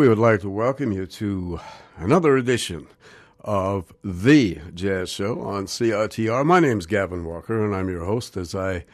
[0.00, 1.60] We would like to welcome you to
[1.98, 2.86] another edition
[3.40, 6.42] of The Jazz Show on CITR.
[6.46, 8.86] My name is Gavin Walker, and I'm your host, as I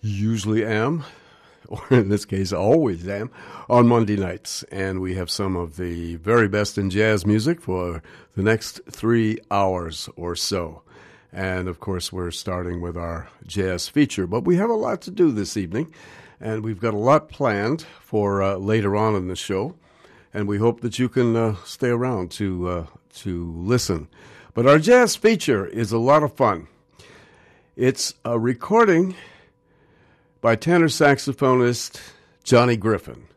[0.00, 1.04] usually am,
[1.68, 3.30] or in this case, always am,
[3.70, 4.64] on Monday nights.
[4.72, 8.02] And we have some of the very best in jazz music for
[8.34, 10.82] the next three hours or so.
[11.32, 15.12] And of course, we're starting with our jazz feature, but we have a lot to
[15.12, 15.94] do this evening,
[16.40, 19.76] and we've got a lot planned for uh, later on in the show
[20.34, 24.08] and we hope that you can uh, stay around to uh, to listen.
[24.54, 26.68] But our jazz feature is a lot of fun.
[27.76, 29.14] It's a recording
[30.40, 32.00] by tenor saxophonist
[32.44, 33.28] Johnny Griffin,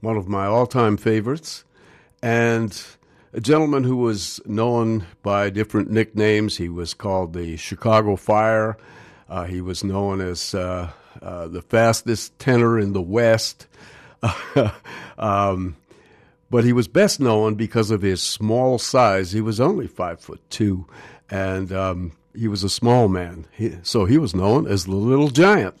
[0.00, 1.64] one of my all-time favorites,
[2.22, 2.84] and
[3.32, 6.56] a gentleman who was known by different nicknames.
[6.56, 8.76] He was called the Chicago Fire.
[9.28, 10.90] Uh, he was known as uh,
[11.22, 13.66] uh, the fastest tenor in the West.
[15.18, 15.76] um,
[16.50, 19.32] but he was best known because of his small size.
[19.32, 20.86] He was only five foot two,
[21.30, 23.46] and um, he was a small man.
[23.52, 25.80] He, so he was known as the Little Giant.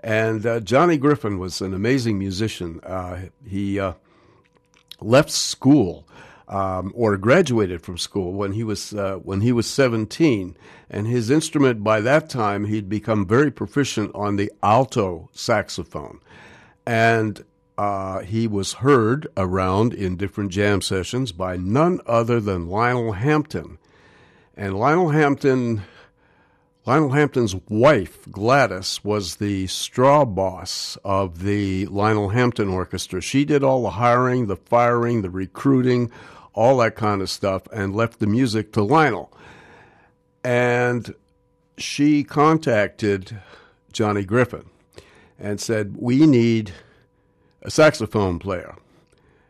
[0.00, 2.80] And uh, Johnny Griffin was an amazing musician.
[2.84, 3.94] Uh, he uh,
[5.00, 6.06] left school
[6.48, 10.56] um, or graduated from school when he was uh, when he was 17,
[10.88, 16.20] and his instrument by that time he'd become very proficient on the alto saxophone.
[16.86, 17.44] And
[17.78, 23.78] uh, he was heard around in different jam sessions by none other than Lionel Hampton.
[24.56, 25.82] And Lionel Hampton,
[26.86, 33.20] Lionel Hampton's wife, Gladys, was the straw boss of the Lionel Hampton Orchestra.
[33.20, 36.10] She did all the hiring, the firing, the recruiting,
[36.54, 39.30] all that kind of stuff, and left the music to Lionel.
[40.42, 41.14] And
[41.76, 43.38] she contacted
[43.92, 44.70] Johnny Griffin
[45.38, 46.72] and said, We need
[47.66, 48.76] a saxophone player,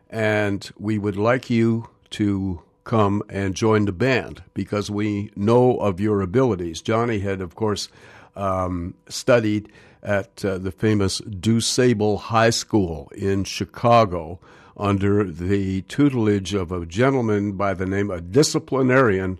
[0.09, 5.99] and we would like you to come and join the band because we know of
[5.99, 6.81] your abilities.
[6.81, 7.89] Johnny had, of course,
[8.35, 9.71] um, studied
[10.01, 14.39] at uh, the famous DuSable High School in Chicago
[14.75, 19.39] under the tutelage of a gentleman by the name, a disciplinarian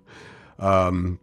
[0.59, 1.19] um,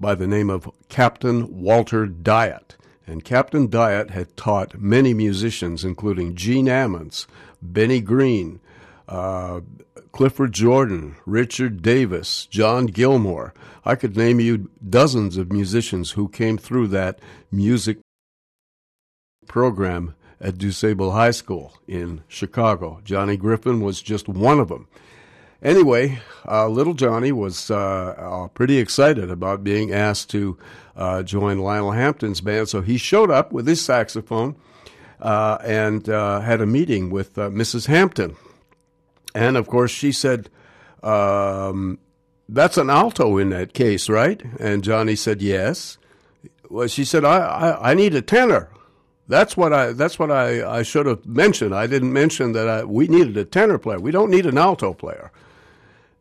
[0.00, 2.76] by the name of Captain Walter Dyett.
[3.06, 7.26] And Captain Dyett had taught many musicians, including Gene Ammons,
[7.60, 8.60] Benny Green,
[9.08, 9.60] uh,
[10.12, 13.54] Clifford Jordan, Richard Davis, John Gilmore.
[13.84, 17.18] I could name you dozens of musicians who came through that
[17.50, 17.98] music
[19.46, 23.00] program at DuSable High School in Chicago.
[23.04, 24.88] Johnny Griffin was just one of them.
[25.62, 26.18] Anyway,
[26.48, 30.56] uh, little Johnny was uh, uh, pretty excited about being asked to
[30.96, 34.56] uh, join Lionel Hampton's band, so he showed up with his saxophone
[35.20, 37.86] uh, and had a meeting with Mrs.
[37.86, 38.36] Hampton.
[39.34, 40.48] And of course, she said,
[41.02, 41.98] um,
[42.48, 44.42] That's an alto in that case, right?
[44.58, 45.98] And Johnny said, Yes.
[46.70, 48.70] Well, she said, I, I, I need a tenor.
[49.28, 49.92] That's what I.
[49.92, 51.72] That's what I, I should have mentioned.
[51.72, 54.00] I didn't mention that I, we needed a tenor player.
[54.00, 55.30] We don't need an alto player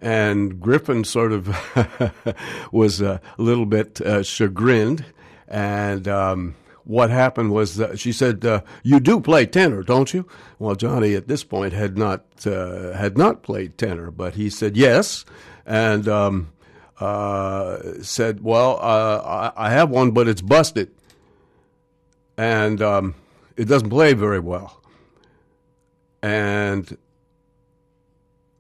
[0.02, 1.48] and Griffin sort of
[2.72, 5.06] was a little bit uh, chagrined.
[5.48, 10.28] And um, what happened was that she said, uh, "You do play tenor, don't you?"
[10.58, 14.78] Well, Johnny at this point had not uh, had not played tenor, but he said
[14.78, 15.26] yes,
[15.66, 16.52] and um,
[17.00, 20.92] uh, said, "Well, uh, I, I, have one, but it's busted,
[22.38, 23.16] and um,
[23.58, 24.82] it doesn't play very well."
[26.22, 26.98] And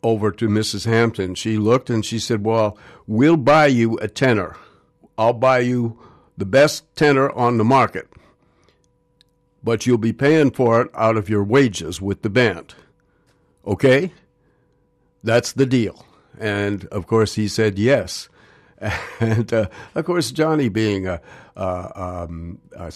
[0.03, 0.85] over to Mrs.
[0.85, 1.35] Hampton.
[1.35, 4.55] She looked and she said, Well, we'll buy you a tenor.
[5.17, 5.99] I'll buy you
[6.37, 8.07] the best tenor on the market,
[9.61, 12.75] but you'll be paying for it out of your wages with the band.
[13.67, 14.13] Okay?
[15.23, 16.05] That's the deal.
[16.39, 18.29] And of course, he said yes.
[19.19, 21.21] And uh, of course, Johnny, being a,
[21.57, 22.93] um, a,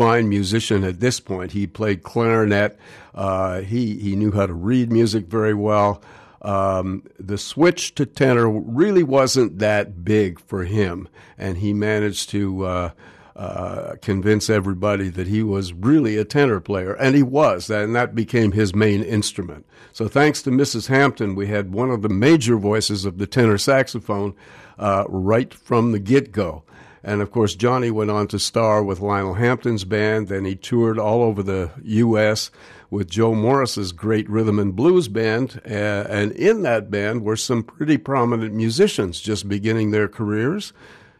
[0.00, 1.52] fine musician at this point.
[1.52, 2.78] He played clarinet.
[3.14, 6.02] Uh, he he knew how to read music very well.
[6.40, 12.64] Um, the switch to tenor really wasn't that big for him, and he managed to
[12.64, 12.90] uh,
[13.36, 18.14] uh, convince everybody that he was really a tenor player, and he was, and that
[18.14, 19.66] became his main instrument.
[19.92, 20.86] So, thanks to Mrs.
[20.86, 24.34] Hampton, we had one of the major voices of the tenor saxophone
[24.78, 26.62] uh, right from the get go.
[27.02, 30.28] And of course, Johnny went on to star with Lionel Hampton's band.
[30.28, 32.50] Then he toured all over the U.S.
[32.90, 35.60] with Joe Morris's great rhythm and blues band.
[35.64, 40.72] Uh, and in that band were some pretty prominent musicians just beginning their careers.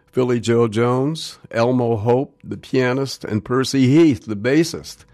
[0.07, 5.05] Philly Joe Jones, Elmo Hope, the pianist, and Percy Heath, the bassist.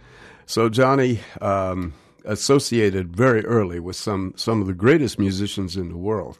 [0.46, 1.92] So Johnny um,
[2.24, 6.38] associated very early with some, some of the greatest musicians in the world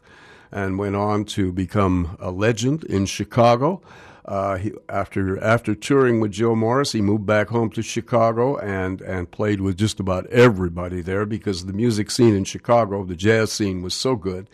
[0.51, 3.81] and went on to become a legend in Chicago.
[4.27, 8.99] Uh, he, after after touring with Joe Morris, he moved back home to Chicago and,
[9.01, 13.53] and played with just about everybody there because the music scene in Chicago, the jazz
[13.53, 14.49] scene, was so good.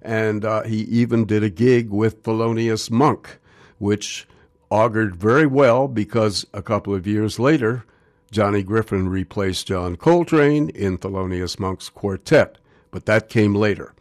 [0.00, 3.38] And uh, he even did a gig with Thelonious Monk,
[3.78, 4.26] which
[4.70, 7.84] augured very well because a couple of years later,
[8.30, 12.56] Johnny Griffin replaced John Coltrane in Thelonious Monk's quartet.
[12.90, 13.92] But that came later.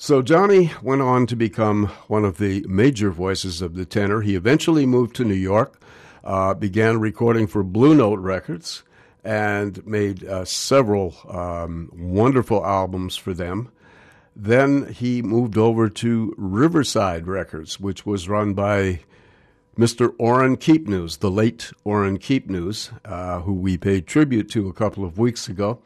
[0.00, 4.20] So Johnny went on to become one of the major voices of the tenor.
[4.20, 5.82] He eventually moved to New York,
[6.22, 8.84] uh, began recording for Blue Note Records,
[9.24, 13.72] and made uh, several um, wonderful albums for them.
[14.36, 19.00] Then he moved over to Riverside Records, which was run by
[19.76, 20.14] Mr.
[20.16, 25.18] Orrin Keepnews, the late Orrin Keepnews, uh, who we paid tribute to a couple of
[25.18, 25.80] weeks ago.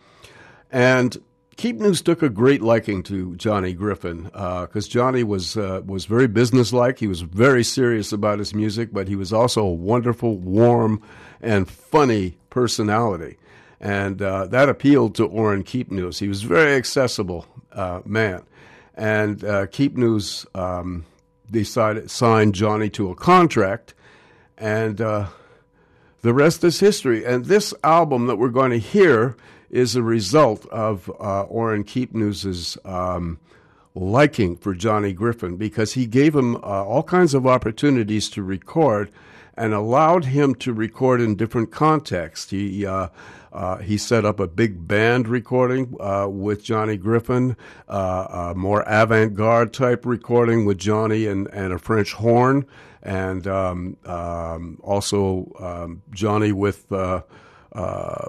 [0.70, 1.16] And
[1.56, 6.26] Keepnews took a great liking to Johnny Griffin because uh, Johnny was uh, was very
[6.26, 6.98] businesslike.
[6.98, 11.02] He was very serious about his music, but he was also a wonderful, warm,
[11.40, 13.36] and funny personality,
[13.80, 16.18] and uh, that appealed to Orrin Keepnews.
[16.18, 18.42] He was a very accessible uh, man,
[18.94, 21.04] and uh, Keepnews um,
[21.50, 23.92] decided signed Johnny to a contract,
[24.56, 25.26] and uh,
[26.22, 27.26] the rest is history.
[27.26, 29.36] And this album that we're going to hear
[29.72, 33.40] is a result of uh, Orrin Keepnews's um,
[33.94, 39.10] liking for Johnny Griffin because he gave him uh, all kinds of opportunities to record
[39.56, 42.50] and allowed him to record in different contexts.
[42.50, 43.08] He uh,
[43.52, 47.54] uh, he set up a big band recording uh, with Johnny Griffin,
[47.86, 52.64] uh, a more avant garde type recording with Johnny and, and a French horn,
[53.02, 57.20] and um, um, also um, Johnny with uh,
[57.72, 58.28] uh,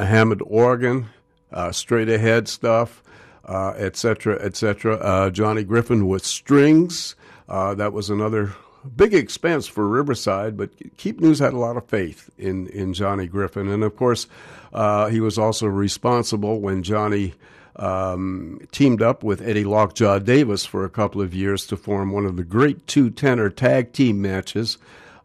[0.00, 1.06] a Hammond organ,
[1.52, 3.02] uh, straight ahead stuff,
[3.46, 4.96] etc., uh, etc.
[4.96, 7.14] Et uh, Johnny Griffin with strings.
[7.48, 8.54] Uh, that was another
[8.96, 13.68] big expense for Riverside, but Keepnews had a lot of faith in, in Johnny Griffin.
[13.68, 14.26] And of course,
[14.72, 17.34] uh, he was also responsible when Johnny
[17.76, 22.24] um, teamed up with Eddie Lockjaw Davis for a couple of years to form one
[22.24, 24.78] of the great two tenor tag team matches.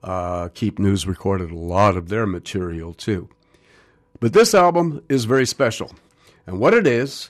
[0.03, 3.29] Uh, Keepnews recorded a lot of their material too.
[4.25, 5.91] But this album is very special.
[6.48, 7.29] And what it is,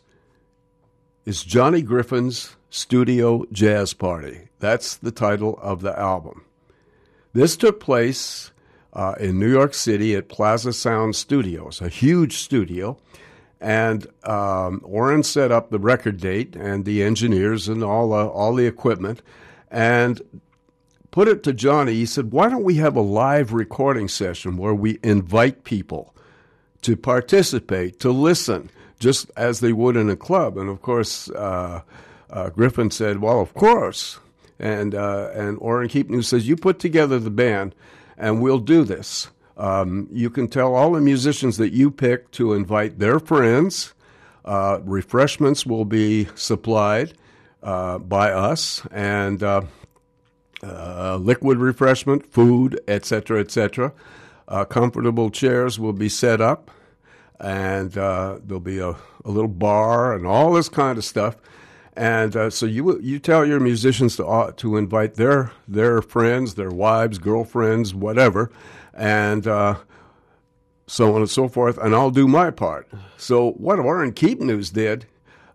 [1.26, 4.48] is Johnny Griffin's Studio Jazz Party.
[4.60, 6.46] That's the title of the album.
[7.34, 8.54] This took place
[8.94, 12.98] uh, in New York City at Plaza Sound Studios, a huge studio.
[13.60, 18.56] And um, Orrin set up the record date and the engineers and all, uh, all
[18.56, 19.22] the equipment
[19.70, 20.22] and
[21.12, 21.96] put it to Johnny.
[21.96, 26.15] He said, Why don't we have a live recording session where we invite people?
[26.82, 30.58] To participate, to listen, just as they would in a club.
[30.58, 31.82] And of course, uh,
[32.30, 34.20] uh, Griffin said, "Well, of course."
[34.60, 37.76] And uh, and Orrin Keepnews says, "You put together the band,
[38.18, 39.30] and we'll do this.
[39.58, 43.94] Um, you can tell all the musicians that you pick to invite their friends.
[44.44, 47.14] Uh, refreshments will be supplied
[47.64, 53.94] uh, by us, and." Uh, liquid refreshment, food, etc., etc.
[54.48, 56.70] Uh, comfortable chairs will be set up,
[57.40, 58.98] and uh, there'll be a, a,
[59.32, 61.36] little bar and all this kind of stuff.
[61.98, 66.56] And uh, so you you tell your musicians to uh, to invite their their friends,
[66.56, 68.52] their wives, girlfriends, whatever,
[68.94, 69.76] and uh,
[70.88, 71.78] so on and so forth.
[71.78, 72.88] And I'll do my part.
[73.18, 75.08] So what Orrin Keepnews did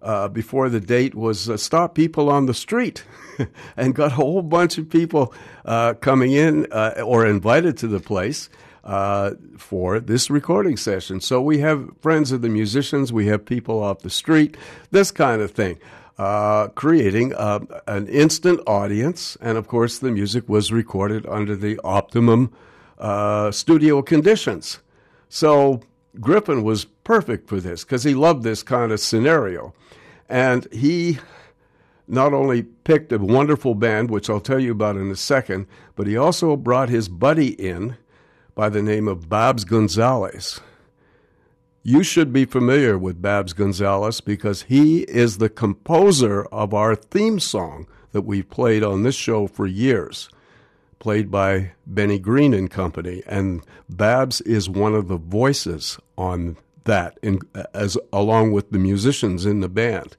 [0.02, 3.04] uh, before the date was uh, stop people on the street
[3.76, 8.00] and got a whole bunch of people uh, coming in uh, or invited to the
[8.00, 8.48] place
[8.90, 11.20] uh, for this recording session.
[11.20, 14.56] So we have friends of the musicians, we have people off the street,
[14.90, 15.78] this kind of thing.
[16.18, 21.78] Uh, creating uh, an instant audience, and of course, the music was recorded under the
[21.84, 22.52] optimum
[22.98, 24.80] uh, studio conditions.
[25.28, 25.80] So
[26.20, 29.72] Griffin was perfect for this because he loved this kind of scenario.
[30.28, 31.18] And he
[32.08, 36.08] not only picked a wonderful band, which I'll tell you about in a second, but
[36.08, 37.96] he also brought his buddy in
[38.54, 40.60] by the name of Babs Gonzales.
[41.82, 47.40] You should be familiar with Babs Gonzales because he is the composer of our theme
[47.40, 50.28] song that we've played on this show for years,
[50.98, 53.22] played by Benny Green and Company.
[53.26, 57.40] And Babs is one of the voices on that, in,
[57.72, 60.16] as along with the musicians in the band.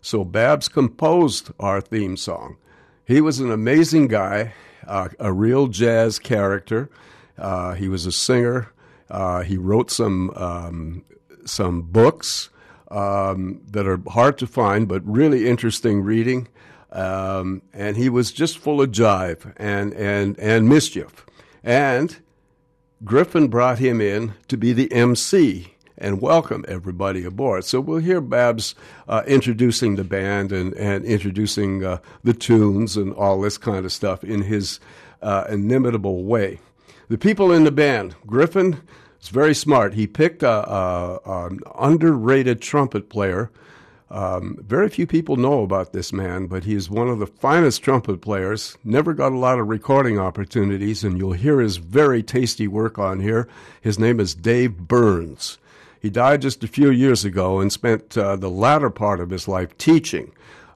[0.00, 2.56] So Babs composed our theme song.
[3.04, 4.54] He was an amazing guy,
[4.86, 6.90] uh, a real jazz character.
[7.38, 8.72] Uh, he was a singer.
[9.10, 11.04] Uh, he wrote some um,
[11.44, 12.50] some books
[12.90, 16.48] um, that are hard to find, but really interesting reading.
[16.92, 21.24] Um, and he was just full of jive and, and, and mischief.
[21.64, 22.18] And
[23.02, 27.64] Griffin brought him in to be the MC and welcome everybody aboard.
[27.64, 28.74] So we'll hear Babs
[29.08, 33.92] uh, introducing the band and, and introducing uh, the tunes and all this kind of
[33.92, 34.78] stuff in his
[35.22, 36.60] uh, inimitable way.
[37.12, 38.80] The people in the band, Griffin
[39.20, 39.92] is very smart.
[39.92, 43.50] He picked a, a, an underrated trumpet player
[44.12, 47.82] um, very few people know about this man, but he is one of the finest
[47.82, 48.78] trumpet players.
[48.82, 53.20] Never got a lot of recording opportunities, and you'll hear his very tasty work on
[53.20, 53.46] here.
[53.80, 55.58] His name is Dave Burns.
[56.00, 59.48] He died just a few years ago and spent uh, the latter part of his
[59.48, 60.32] life teaching.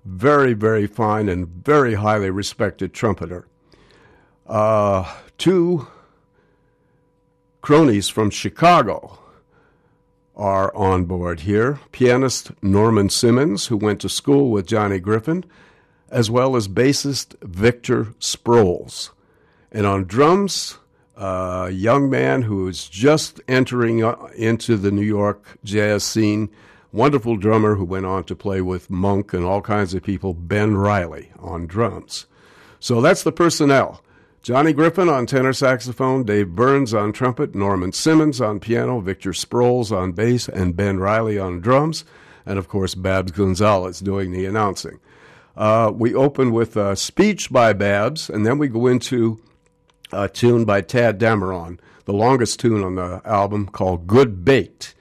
[0.06, 3.46] Very, very fine and very highly respected trumpeter.
[4.46, 5.88] Uh, two
[7.66, 9.18] cronies from Chicago
[10.36, 15.44] are on board here pianist Norman Simmons, who went to school with Johnny Griffin,
[16.08, 19.10] as well as bassist Victor Sproles.
[19.72, 20.78] And on drums,
[21.16, 26.48] a young man who is just entering uh, into the New York jazz scene,
[26.92, 30.76] wonderful drummer who went on to play with Monk and all kinds of people, Ben
[30.76, 32.26] Riley on drums.
[32.78, 34.04] So that's the personnel.
[34.46, 39.90] Johnny Griffin on tenor saxophone, Dave Burns on trumpet, Norman Simmons on piano, Victor Sproles
[39.90, 42.04] on bass, and Ben Riley on drums,
[42.46, 45.00] and of course Babs Gonzales doing the announcing.
[45.56, 49.42] Uh, we open with a speech by Babs, and then we go into
[50.12, 54.94] a tune by Tadd Dameron, the longest tune on the album called Good Bait.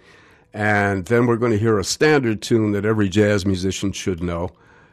[0.56, 4.50] And then we're going to hear a standard tune that every jazz musician should know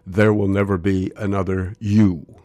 [0.07, 2.42] There Will Never Be Another You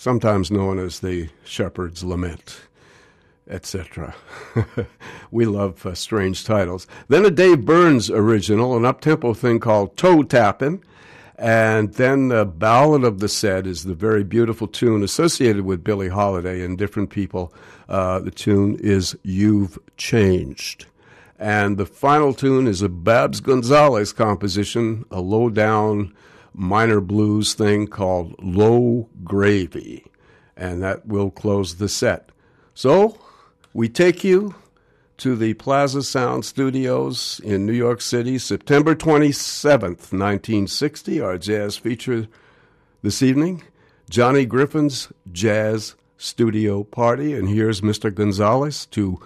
[0.00, 2.62] sometimes known as the Shepherd's Lament,
[3.50, 4.14] etc.
[5.30, 6.86] we love uh, strange titles.
[7.08, 10.82] Then a Dave Burns original, an up-tempo thing called Toe Tappin',
[11.36, 16.08] and then the Ballad of the Set is the very beautiful tune associated with Billie
[16.08, 17.52] Holiday and different people.
[17.86, 20.86] Uh, the tune is You've Changed.
[21.38, 26.14] And the final tune is a Babs Gonzales composition, a low down
[26.54, 30.04] minor blues thing called Low Gravy,
[30.56, 32.30] and that will close the set.
[32.74, 33.18] So
[33.72, 34.54] we take you
[35.18, 41.20] to the Plaza Sound Studios in New York City, September 27th, 1960.
[41.20, 42.26] Our jazz feature
[43.02, 43.62] this evening
[44.08, 47.34] Johnny Griffin's Jazz Studio Party.
[47.34, 48.12] And here's Mr.
[48.12, 49.20] Gonzales to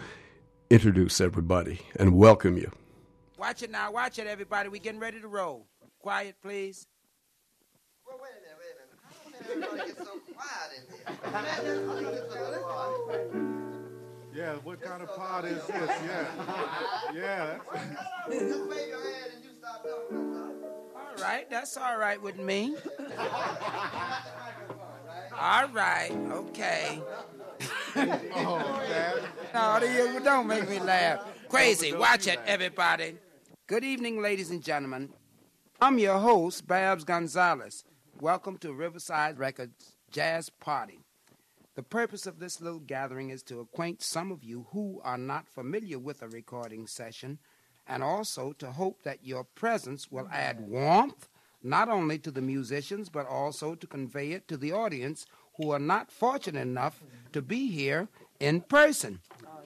[0.69, 2.73] introduce everybody and welcome you.
[3.39, 4.69] Watch it now, watch it, everybody.
[4.69, 5.67] We're getting ready to roll.
[6.01, 6.87] Quiet, please.
[14.35, 15.91] Yeah, what kind of pot is this?
[16.05, 16.27] Yeah.
[17.15, 17.59] Yeah.
[18.29, 20.55] Just wave your hand and you stop talking.
[20.95, 22.75] All right, that's all right with me.
[25.39, 27.01] All right, okay.
[27.97, 28.81] oh,
[29.55, 31.25] no, you don't make me laugh.
[31.49, 31.93] Crazy.
[31.93, 33.17] Watch it, everybody.
[33.67, 35.11] Good evening, ladies and gentlemen.
[35.81, 37.85] I'm your host, Babs Gonzales.
[38.21, 41.01] Welcome to Riverside Records Jazz Party.
[41.75, 45.49] The purpose of this little gathering is to acquaint some of you who are not
[45.49, 47.39] familiar with a recording session
[47.87, 51.29] and also to hope that your presence will add warmth
[51.63, 55.79] not only to the musicians but also to convey it to the audience who are
[55.79, 58.09] not fortunate enough to be here
[58.41, 59.21] in person.
[59.45, 59.61] Oh,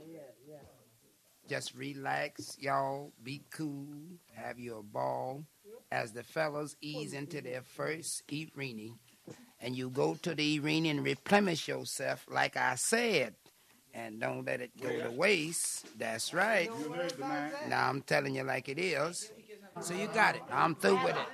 [1.49, 3.13] Just relax, y'all.
[3.23, 3.97] Be cool.
[4.35, 5.45] Have your ball
[5.91, 8.99] as the fellows ease into their first evening,
[9.61, 13.35] and you go to the evening and replenish yourself, like I said,
[13.95, 15.99] and don't let it go to waste.
[15.99, 16.71] That's right.
[17.69, 19.33] Now I'm telling you like it is.
[19.81, 20.43] So you got it.
[20.51, 21.29] I'm through with it.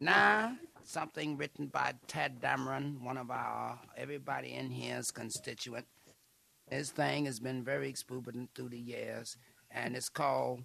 [0.00, 5.86] Now, something written by Tadd Dameron, one of our everybody in here's constituent.
[6.68, 9.36] This thing has been very exuberant through the years,
[9.70, 10.64] and it's called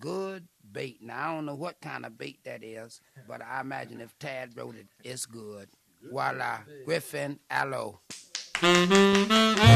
[0.00, 0.98] good bait.
[1.02, 4.56] Now, I don't know what kind of bait that is, but I imagine if Tadd
[4.56, 5.68] wrote it, it's good.
[6.02, 6.60] Voila.
[6.84, 8.00] Griffin, aloe.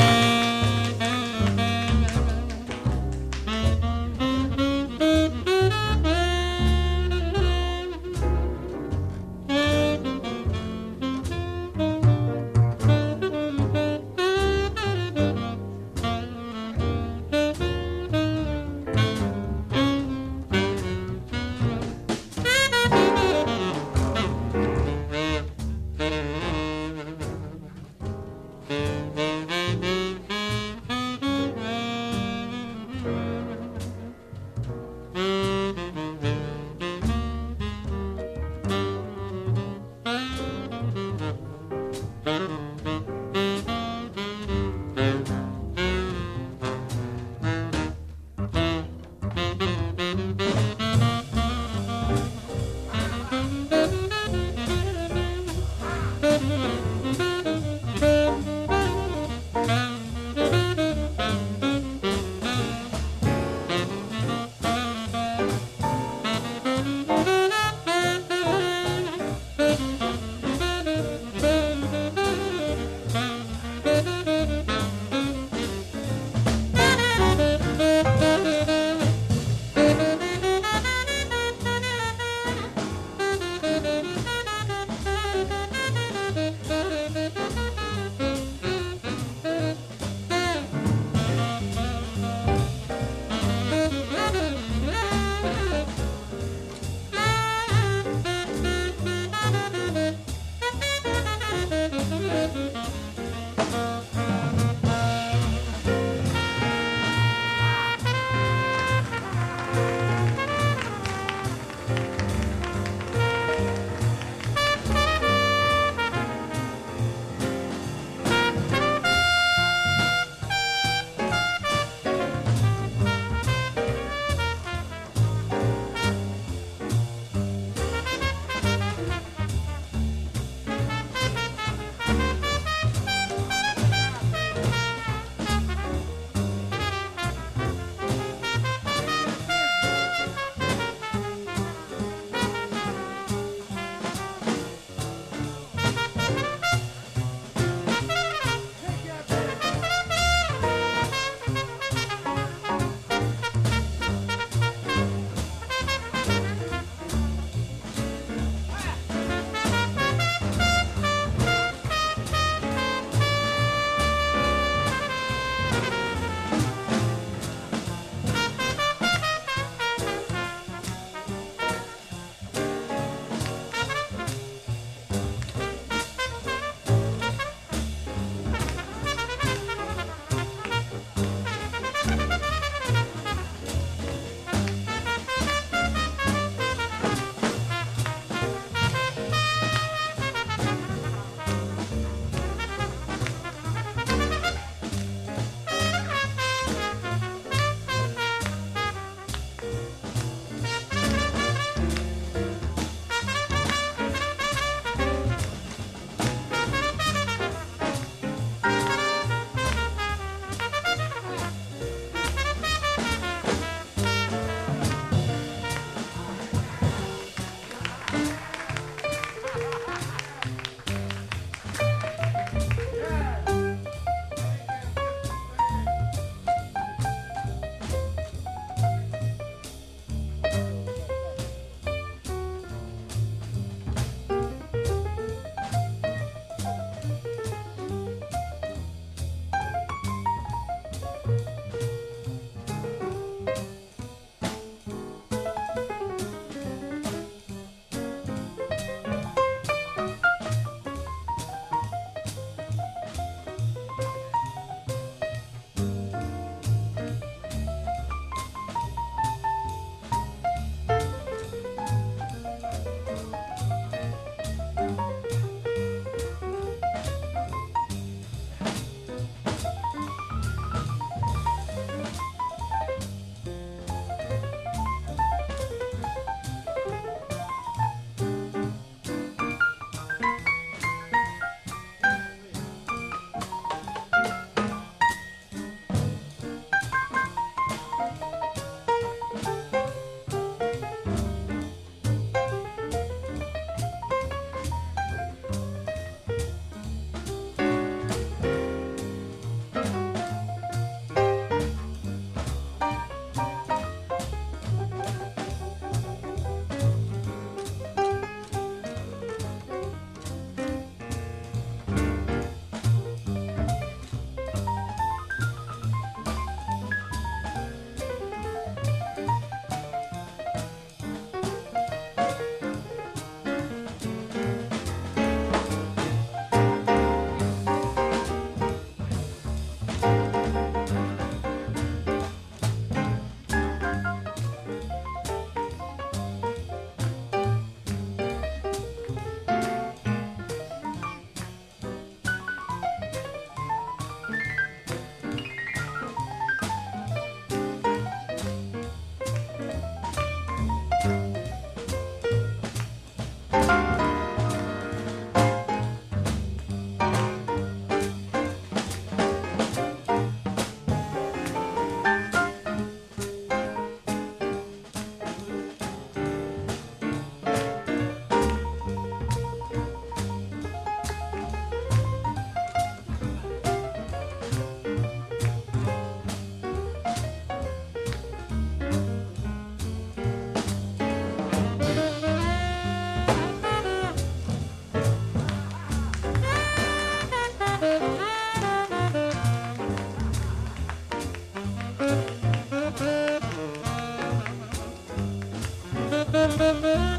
[396.82, 397.15] Thank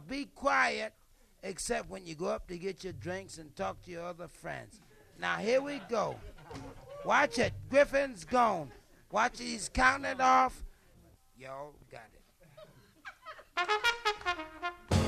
[0.00, 0.94] Now be quiet,
[1.42, 4.80] except when you go up to get your drinks and talk to your other friends.
[5.20, 6.16] Now here we go.
[7.04, 7.52] Watch it.
[7.68, 8.70] Griffin's gone.
[9.10, 9.44] Watch it.
[9.44, 10.64] He's counting it off.
[11.36, 12.08] Y'all got
[14.90, 14.99] it.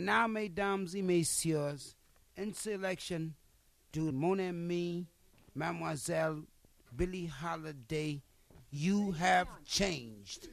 [0.00, 1.94] And now, mesdames et messieurs,
[2.34, 3.34] in selection
[3.92, 5.06] to Mon Ami,
[5.54, 6.44] Mademoiselle
[6.96, 8.22] Billie Holiday,
[8.70, 10.48] You Have Changed.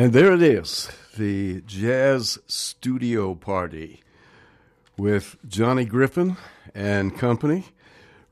[0.00, 4.00] And there it is, the Jazz Studio Party
[4.96, 6.38] with Johnny Griffin
[6.74, 7.66] and company,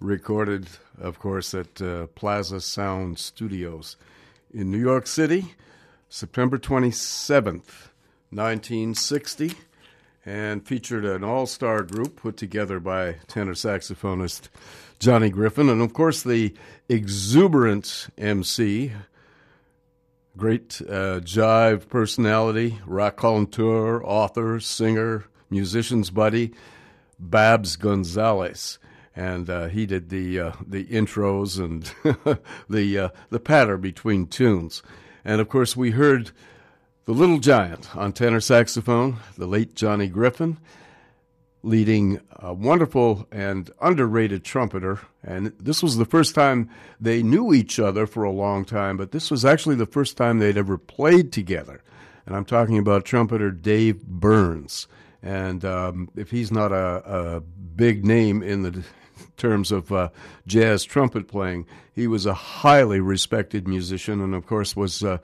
[0.01, 0.67] recorded,
[0.99, 3.99] of course, at uh, Plaza Sound Studios
[4.51, 5.57] in New York City,
[6.09, 7.91] September 27th,
[8.31, 9.53] 1960,
[10.25, 14.49] and featured an all star group put together by tenor saxophonist
[14.99, 16.55] Johnny Griffin, and of course, the
[16.89, 18.93] exuberant MC
[20.39, 26.53] great uh, jive personality, raconteur, author, singer, musician's buddy,
[27.19, 28.79] Babs Gonzales.
[29.17, 31.93] And uh, he did the uh, the intros and
[32.71, 34.81] the uh, the patter between tunes,
[35.25, 36.31] and of course we heard
[37.05, 40.59] the Little Giant on tenor saxophone, the late Johnny Griffin,
[41.69, 45.01] leading a wonderful and underrated trumpeter.
[45.23, 49.13] And this was the first time they knew each other for a long time, but
[49.13, 51.83] this was actually the first time they'd ever played together.
[52.27, 54.89] And I'm talking about trumpeter Dave Burns.
[55.23, 58.83] And um, if he's not a, a, big name in the
[59.37, 60.09] terms of uh,
[60.47, 65.05] jazz trumpet playing, he was a highly respected musician and, of course, was.
[65.05, 65.19] Uh,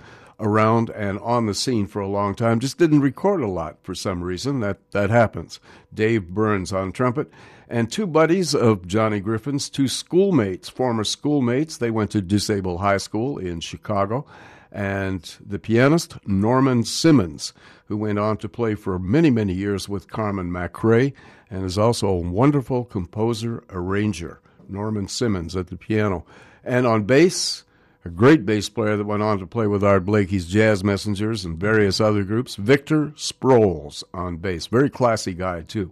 [0.44, 2.60] around and on the scene for a long time.
[2.60, 4.60] Just didn't record a lot for some reason.
[4.60, 5.58] That that happens.
[5.92, 7.30] Dave Burns on trumpet,
[7.68, 11.78] and two buddies of Johnny Griffin's, two schoolmates, former schoolmates.
[11.78, 14.26] They went to DuSable High School in Chicago,
[14.70, 17.54] and the pianist Norman Simmons,
[17.86, 21.14] who went on to play for many many years with Carmen McRae,
[21.50, 24.40] and is also a wonderful composer arranger.
[24.68, 26.24] Norman Simmons at the piano,
[26.62, 27.63] and on bass
[28.04, 31.58] a great bass player that went on to play with Art Blakey's Jazz Messengers and
[31.58, 32.56] various other groups.
[32.56, 35.90] Victor Sproles on bass, very classy guy too.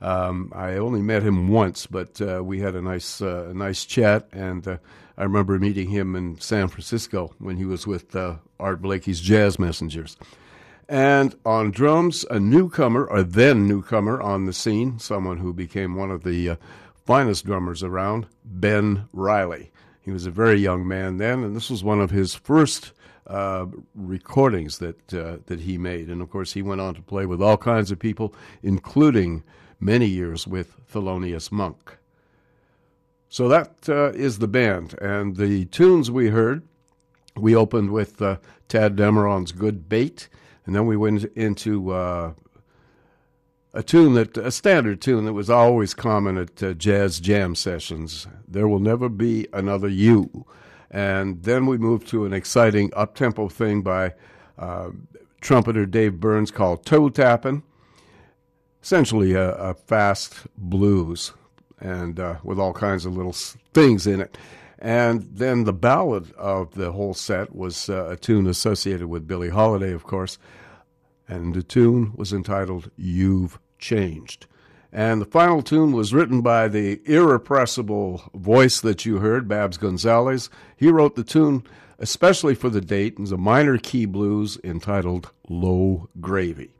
[0.00, 4.28] Um, I only met him once, but uh, we had a nice, uh, nice chat,
[4.32, 4.78] and uh,
[5.16, 9.58] I remember meeting him in San Francisco when he was with uh, Art Blakey's Jazz
[9.58, 10.16] Messengers.
[10.88, 16.12] And on drums, a newcomer, or then newcomer on the scene, someone who became one
[16.12, 16.56] of the uh,
[17.04, 19.72] finest drummers around, Ben Riley.
[20.08, 22.92] He was a very young man then, and this was one of his first
[23.26, 26.08] uh, recordings that uh, that he made.
[26.08, 28.32] And of course, he went on to play with all kinds of people,
[28.62, 29.42] including
[29.80, 31.98] many years with Thelonious Monk.
[33.28, 36.62] So that uh, is the band, and the tunes we heard.
[37.36, 38.38] We opened with uh,
[38.70, 40.30] Tadd Dameron's "Good Bait,"
[40.64, 42.32] and then we went into uh,
[43.78, 48.26] a tune that a standard tune that was always common at uh, jazz jam sessions.
[48.48, 50.44] There will never be another you,
[50.90, 54.14] and then we moved to an exciting up tempo thing by
[54.58, 54.90] uh,
[55.40, 57.62] trumpeter Dave Burns called Toe Tappin',
[58.82, 61.32] essentially a, a fast blues
[61.78, 63.36] and uh, with all kinds of little
[63.74, 64.36] things in it.
[64.80, 69.50] And then the ballad of the whole set was uh, a tune associated with Billie
[69.50, 70.36] Holiday, of course
[71.28, 74.46] and the tune was entitled You've Changed.
[74.92, 80.48] And the final tune was written by the irrepressible voice that you heard, Babs Gonzales.
[80.76, 81.62] He wrote the tune
[81.98, 82.80] especially for the
[83.18, 86.70] was a minor key blues entitled Low Gravy.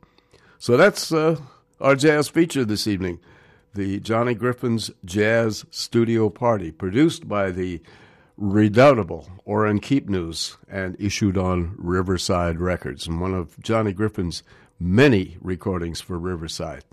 [0.57, 1.37] So that's uh,
[1.79, 3.19] our jazz feature this evening
[3.75, 7.79] the Johnny Griffin's Jazz Studio Party, produced by the
[8.35, 14.41] redoubtable Orrin Keepnews and issued on Riverside Records, and one of Johnny Griffin's
[14.79, 16.83] many recordings for Riverside.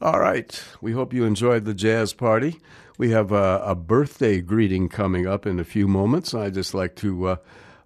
[0.00, 2.58] All right, we hope you enjoyed the jazz party.
[2.98, 6.34] We have a, a birthday greeting coming up in a few moments.
[6.34, 7.36] I'd just like to uh,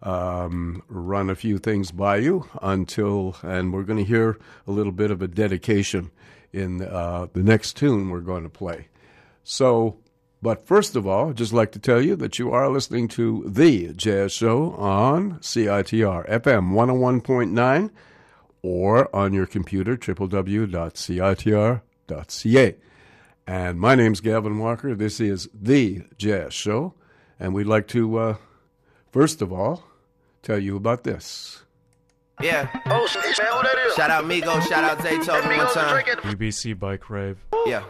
[0.03, 4.93] um, run a few things by you until, and we're going to hear a little
[4.93, 6.11] bit of a dedication
[6.53, 8.89] in uh, the next tune we're going to play.
[9.45, 9.99] So,
[10.41, 13.45] but first of all, I'd just like to tell you that you are listening to
[13.47, 17.91] The Jazz Show on CITR FM 101.9
[18.67, 20.67] or on your computer, www.citr.ca.
[23.47, 24.97] And my name's Gavin Walker.
[24.97, 26.95] This is The Jazz Show.
[27.39, 28.37] And we'd like to, uh,
[29.13, 29.85] first of all,
[30.43, 31.63] tell you about this.
[32.43, 32.69] Yeah.
[32.87, 33.95] Oh, man, who that is?
[33.95, 36.05] Shout out Migo, shout out Zaytoven one time.
[36.05, 37.39] BBC Bike Rave.
[37.67, 37.85] Yeah.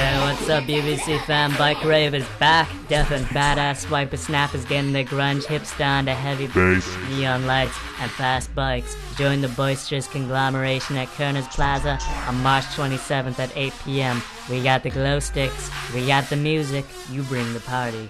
[0.00, 1.54] Hey, what's up, BBC fam?
[1.58, 2.70] Bike Rave is back.
[2.88, 7.76] Deaf and badass Swiper Snap is getting the grunge hipster onto heavy bass, neon lights,
[8.00, 8.96] and fast bikes.
[9.18, 14.22] Join the boisterous conglomeration at Koerner's Plaza on March 27th at 8 p.m.
[14.48, 18.08] We got the glow sticks, we got the music, you bring the party.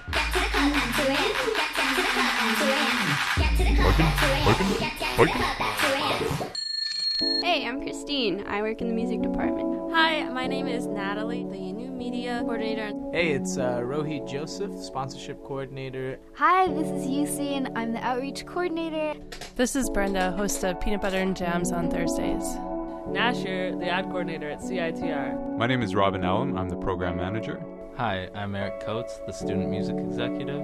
[7.21, 8.47] Hey, I'm Christine.
[8.47, 9.93] I work in the music department.
[9.93, 11.45] Hi, my name is Natalie.
[11.45, 12.93] The new media coordinator.
[13.13, 16.19] Hey, it's uh, Rohit Joseph, sponsorship coordinator.
[16.37, 19.21] Hi, this is Yusi, and I'm the outreach coordinator.
[19.55, 22.45] This is Brenda, host of Peanut Butter and Jams on Thursdays.
[23.13, 25.59] Nasher, the ad coordinator at CITR.
[25.59, 26.57] My name is Robin Ellum.
[26.57, 27.63] I'm the program manager.
[27.99, 30.63] Hi, I'm Eric Coates, the student music executive.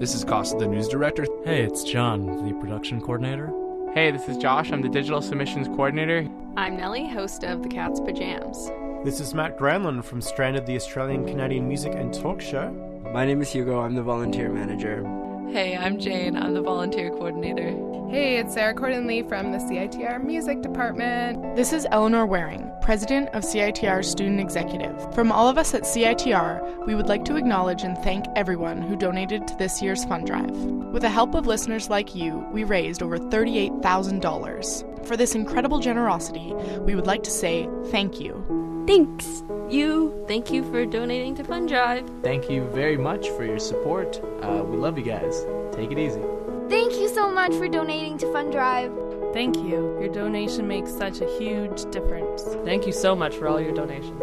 [0.00, 1.26] This is Costa, the news director.
[1.44, 3.52] Hey, it's John, the production coordinator.
[3.98, 4.70] Hey, this is Josh.
[4.70, 6.24] I'm the digital submissions coordinator.
[6.56, 9.04] I'm Nellie, host of The Cat's Pajams.
[9.04, 12.70] This is Matt Granlund from Stranded, the Australian Canadian music and talk show.
[13.12, 13.80] My name is Hugo.
[13.80, 15.02] I'm the volunteer manager.
[15.50, 16.36] Hey, I'm Jane.
[16.36, 17.70] I'm the volunteer coordinator.
[18.10, 21.56] Hey, it's Sarah Corden Lee from the CITR Music Department.
[21.56, 25.14] This is Eleanor Waring, President of CITR Student Executive.
[25.14, 28.94] From all of us at CITR, we would like to acknowledge and thank everyone who
[28.94, 30.50] donated to this year's fund drive.
[30.50, 35.06] With the help of listeners like you, we raised over $38,000.
[35.06, 38.67] For this incredible generosity, we would like to say thank you.
[38.88, 40.24] Thanks, you.
[40.26, 42.08] Thank you for donating to Fund Drive.
[42.22, 44.18] Thank you very much for your support.
[44.40, 45.44] Uh, we love you guys.
[45.72, 46.22] Take it easy.
[46.70, 48.90] Thank you so much for donating to Fund Drive.
[49.34, 49.94] Thank you.
[50.00, 52.44] Your donation makes such a huge difference.
[52.64, 54.22] Thank you so much for all your donations.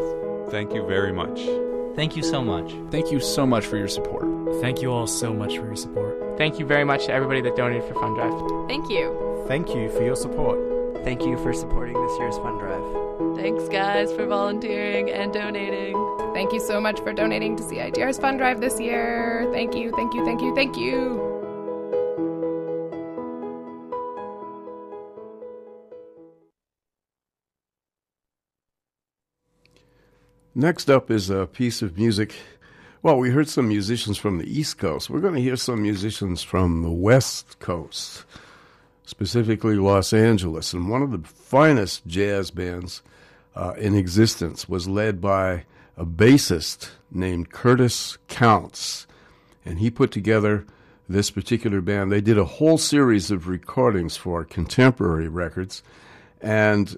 [0.50, 1.42] Thank you very much.
[1.96, 2.74] Thank you so much.
[2.90, 4.26] Thank you so much for your support.
[4.62, 6.40] Thank you all so much for your support.
[6.40, 8.68] Thank you very much to everybody that donated for Fund Drive.
[8.68, 9.46] Thank you.
[9.48, 10.58] Thank you for your support.
[11.04, 12.95] Thank you for supporting this year's fund drive.
[13.46, 15.94] Thanks, guys, for volunteering and donating.
[16.34, 19.48] Thank you so much for donating to CITR's fund drive this year.
[19.54, 21.22] Thank you, thank you, thank you, thank you.
[30.56, 32.34] Next up is a piece of music.
[33.04, 35.12] Well, we heard some musicians from the East Coast.
[35.12, 38.26] We're going to hear some musicians from the West Coast,
[39.06, 40.74] specifically Los Angeles.
[40.74, 43.04] And one of the finest jazz bands
[43.56, 45.66] uh, in existence was led by
[45.98, 49.08] a bassist named Curtis Counce.
[49.66, 50.66] And he put together
[51.08, 52.12] this particular band.
[52.12, 55.84] They did a whole series of recordings for contemporary records.
[56.42, 56.98] And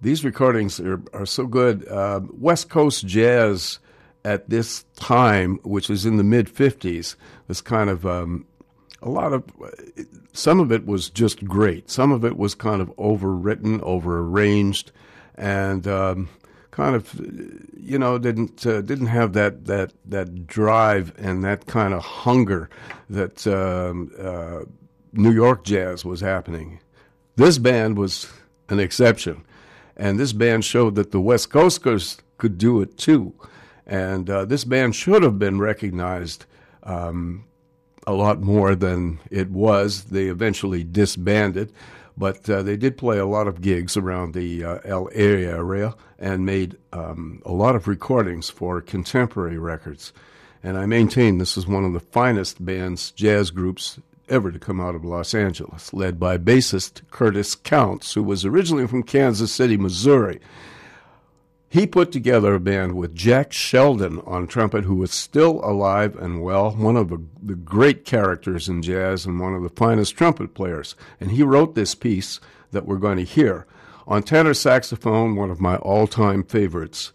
[0.00, 1.86] these recordings are, are so good.
[1.88, 3.78] Uh, West Coast jazz
[4.24, 7.14] at this time, which was in the mid 50s,
[7.46, 8.46] was kind of um,
[9.02, 9.44] a lot of,
[10.32, 11.90] some of it was just great.
[11.90, 14.90] Some of it was kind of overwritten, overarranged,
[15.34, 16.28] and um,
[16.70, 17.14] kind of,
[17.76, 22.68] you know, didn't uh, didn't have that, that, that drive and that kind of hunger
[23.08, 24.60] that um, uh,
[25.12, 26.80] New York jazz was happening.
[27.36, 28.32] This band was
[28.68, 29.44] an exception.
[29.96, 33.32] And this band showed that the West Coasters could do it too.
[33.86, 36.46] And uh, this band should have been recognized
[36.82, 37.44] um,
[38.06, 40.04] a lot more than it was.
[40.04, 41.72] They eventually disbanded,
[42.16, 46.46] but uh, they did play a lot of gigs around the uh, LA area and
[46.46, 50.12] made um, a lot of recordings for contemporary records.
[50.62, 54.80] And I maintain this is one of the finest bands, jazz groups ever to come
[54.80, 59.76] out of Los Angeles, led by bassist Curtis Counce, who was originally from Kansas City,
[59.76, 60.40] Missouri.
[61.74, 66.40] He put together a band with Jack Sheldon on trumpet, who was still alive and
[66.40, 70.94] well, one of the, great characters in jazz and one of the finest trumpet players.
[71.18, 72.38] And he wrote this piece
[72.70, 73.66] that we're going to hear.
[74.06, 77.10] On tenor saxophone, one of my all time favorites,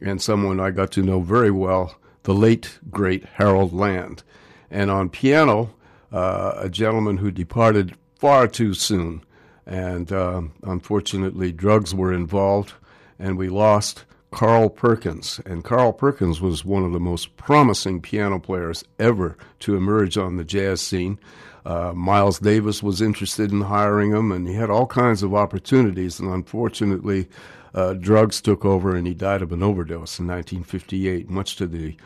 [0.00, 4.22] and someone I got to know very well, the late, great Harold Land.
[4.70, 5.74] And on piano,
[6.10, 9.22] uh, a gentleman who departed far too soon.
[9.66, 12.72] And uh, unfortunately, drugs were involved,
[13.20, 15.40] and we lost Carl Perkins.
[15.44, 20.36] And Carl Perkins was one of the most promising piano players ever to emerge on
[20.36, 21.18] the jazz scene.
[21.64, 26.18] Uh, Miles Davis was interested in hiring him, and he had all kinds of opportunities.
[26.18, 27.28] And unfortunately,
[27.74, 31.96] uh, drugs took over, and he died of an overdose in 1958, much to the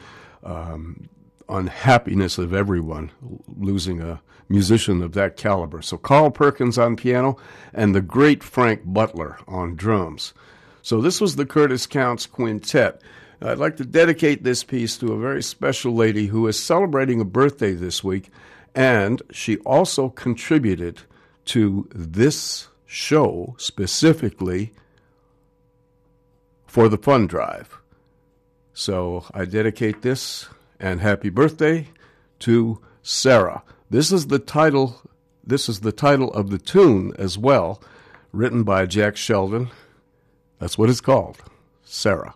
[0.43, 1.09] um,
[1.49, 3.11] unhappiness of everyone
[3.57, 5.83] losing a musician of that caliber.
[5.83, 7.37] So Carl Perkins on piano
[7.73, 10.35] and the great Frank Butler on drums.
[10.85, 13.01] So this was the Curtis Counce Quintet.
[13.41, 17.25] I'd like to dedicate this piece to a very special lady who is celebrating a
[17.25, 18.29] birthday this week,
[18.75, 21.01] and she also contributed
[21.47, 24.75] to this show specifically
[26.67, 27.79] for the fund drive.
[28.75, 30.49] So I dedicate this
[30.79, 31.89] and happy birthday
[32.41, 33.63] to Sarah.
[33.89, 35.01] This is the title
[35.43, 37.83] this is the title of the tune as well,
[38.33, 39.71] written by Jack Sheldon.
[40.65, 41.37] That's what it's called.
[41.83, 42.35] Sarah.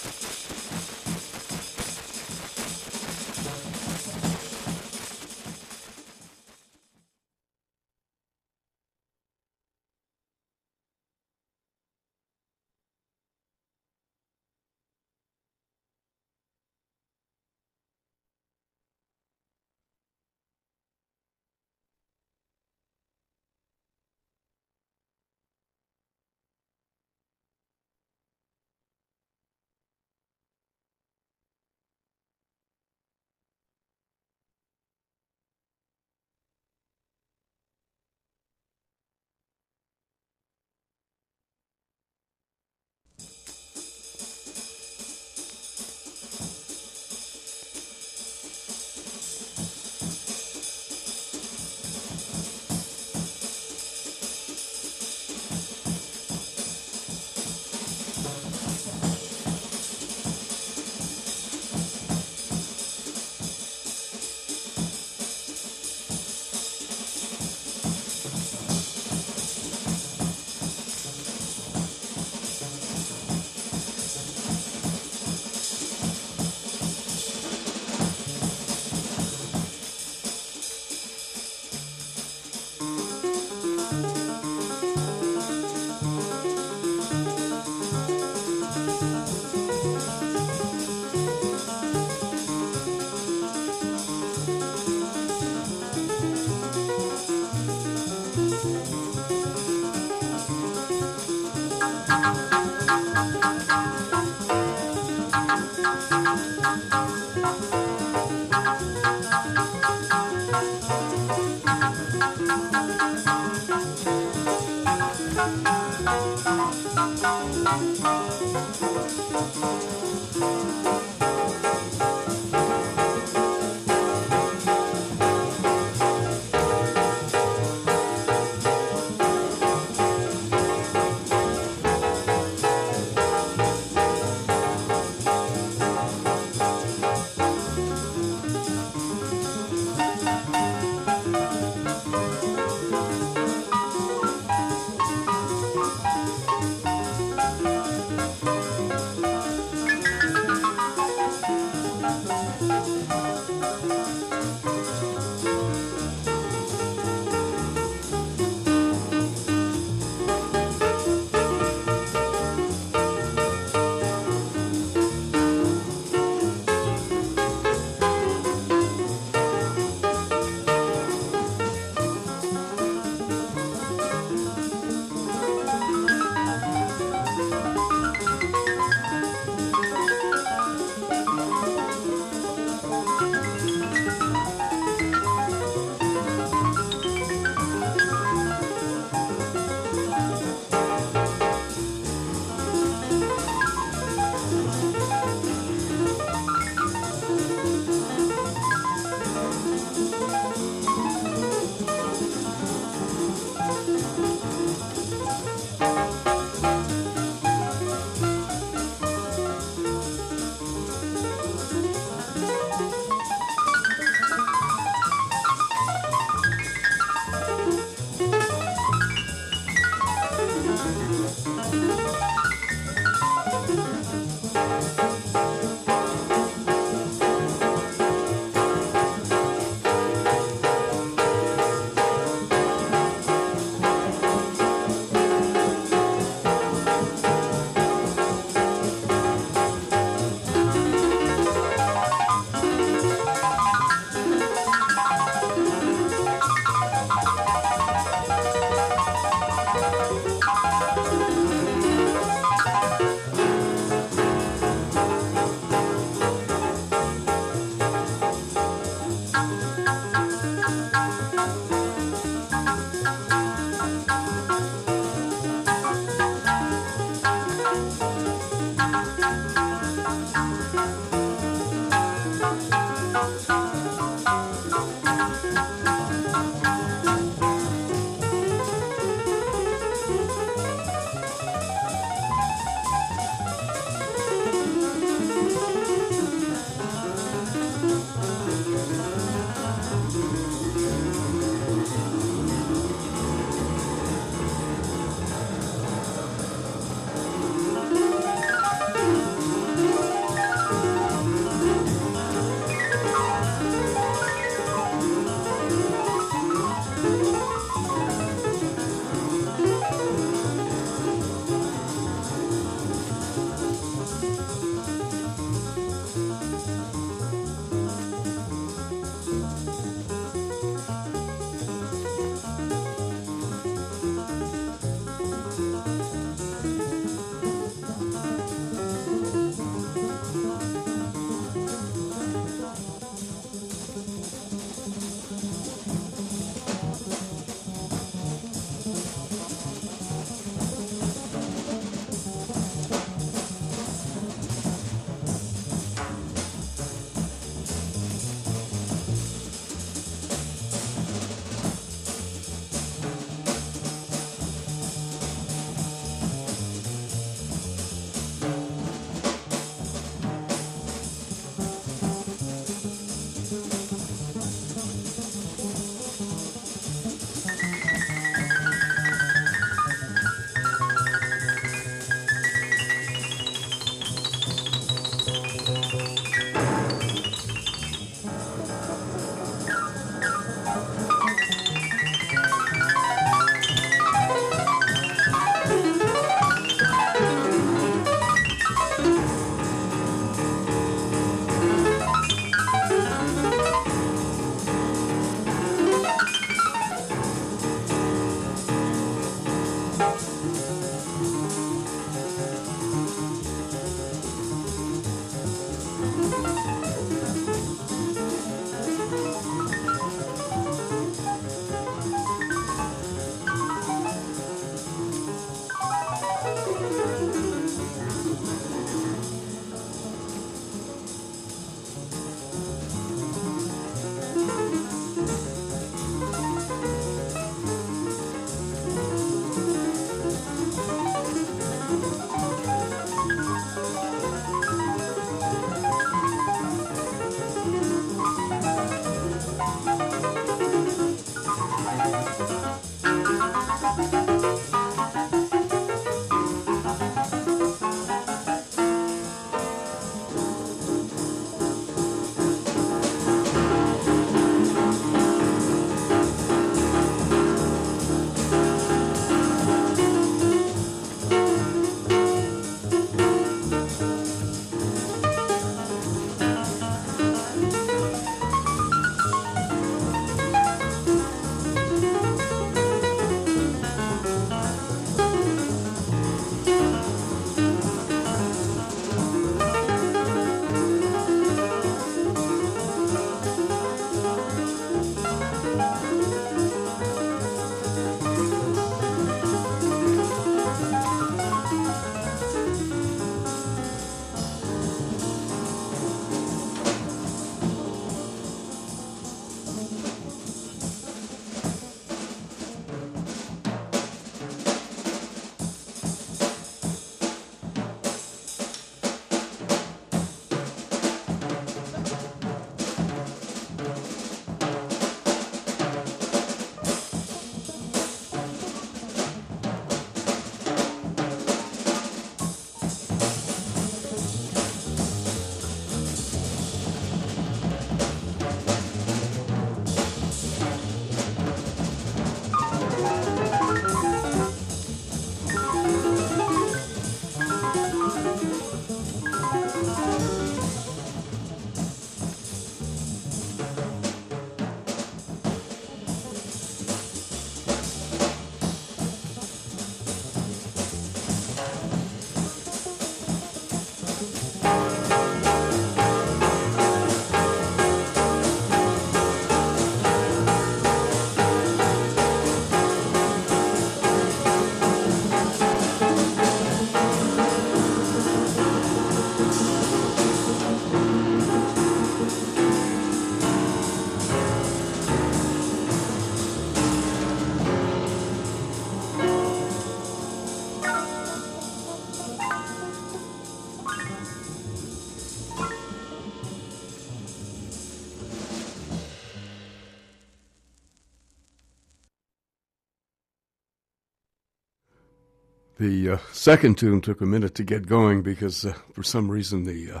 [595.78, 599.64] The uh, second tune took a minute to get going because uh, for some reason
[599.64, 600.00] the uh,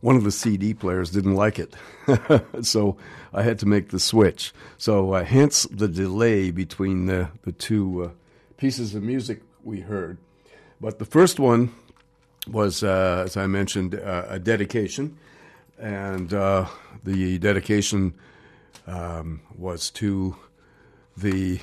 [0.00, 1.74] one of the CD players didn't like it,
[2.62, 2.96] so
[3.34, 4.54] I had to make the switch.
[4.78, 8.10] So uh, hence the delay between the the two uh,
[8.56, 10.16] pieces of music we heard.
[10.80, 11.74] But the first one
[12.48, 15.18] was, uh, as I mentioned, a dedication,
[15.78, 18.14] and the dedication
[18.86, 20.36] um, was to
[21.18, 21.60] the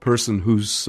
[0.00, 0.86] person who's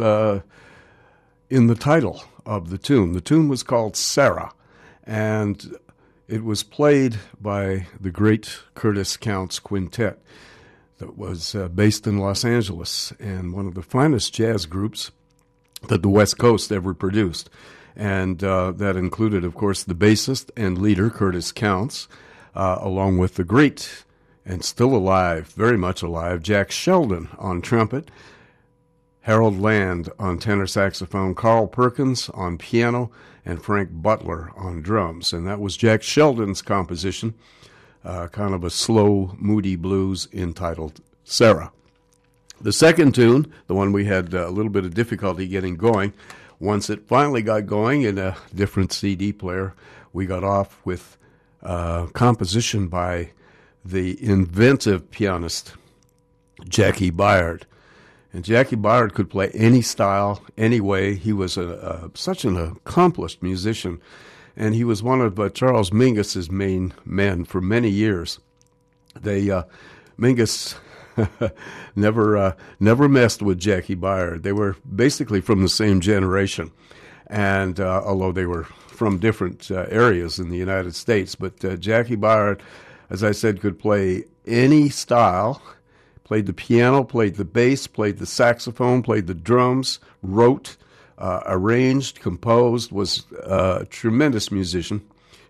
[1.49, 3.13] in the title of the tune.
[3.13, 4.53] The tune was called Sarah,
[5.03, 5.77] and
[6.27, 10.19] it was played by the great Curtis Counce Quintet
[10.99, 15.11] that was uh, based in Los Angeles and one of the finest jazz groups
[15.88, 17.49] that the West Coast ever produced.
[17.95, 22.07] And uh, that included, of course, the bassist and leader, Curtis Counce,
[22.53, 24.03] uh, along with the great
[24.45, 28.09] and still alive, very much alive, Jack Sheldon on trumpet,
[29.30, 33.11] Harold Land on tenor saxophone, Carl Perkins on piano,
[33.45, 35.31] and Frank Butler on drums.
[35.31, 37.35] And that was Jack Sheldon's composition,
[38.03, 41.72] uh, kind of a slow, moody blues entitled Sarah.
[42.60, 46.14] The second tune, the one we had uh, a little bit of difficulty getting going,
[46.60, 49.76] once it finally got going in a different CD player,
[50.11, 51.19] we got off with
[51.61, 53.30] a composition by
[53.85, 55.76] the inventive pianist
[56.61, 57.65] Jaki Byard.
[58.31, 61.15] And Jaki Byard could play any style, any way.
[61.15, 63.99] He was a, a, such an accomplished musician,
[64.56, 68.39] and he was one of uh, Charles Mingus's main men for many years.
[69.19, 69.64] They uh,
[70.19, 70.76] Mingus
[71.95, 74.43] never uh, never messed with Jaki Byard.
[74.43, 76.72] They were basically from the same generation,
[77.27, 81.77] and uh, although they were from different uh, areas in the United States, but uh,
[81.77, 82.60] Jaki Byard,
[83.10, 85.61] as I said, could play any style
[86.30, 90.77] played the piano, played the bass, played the saxophone, played the drums, wrote,
[91.18, 95.01] uh, arranged, composed, was a tremendous musician.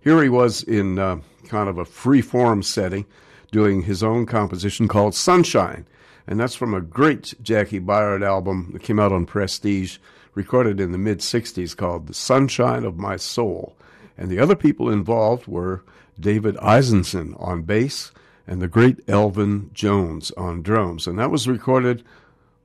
[0.02, 1.18] Here he was in uh,
[1.50, 3.06] kind of a free form setting,
[3.52, 5.86] doing his own composition called Sunshine.
[6.26, 9.98] And that's from a great Jaki Byard album that came out on Prestige,
[10.34, 13.76] recorded in the mid 60s, called The Sunshine of My Soul.
[14.18, 15.84] And the other people involved were
[16.18, 18.14] David Izenzon on bass,
[18.50, 21.06] and the great Elvin Jones on drums.
[21.06, 22.04] And that was recorded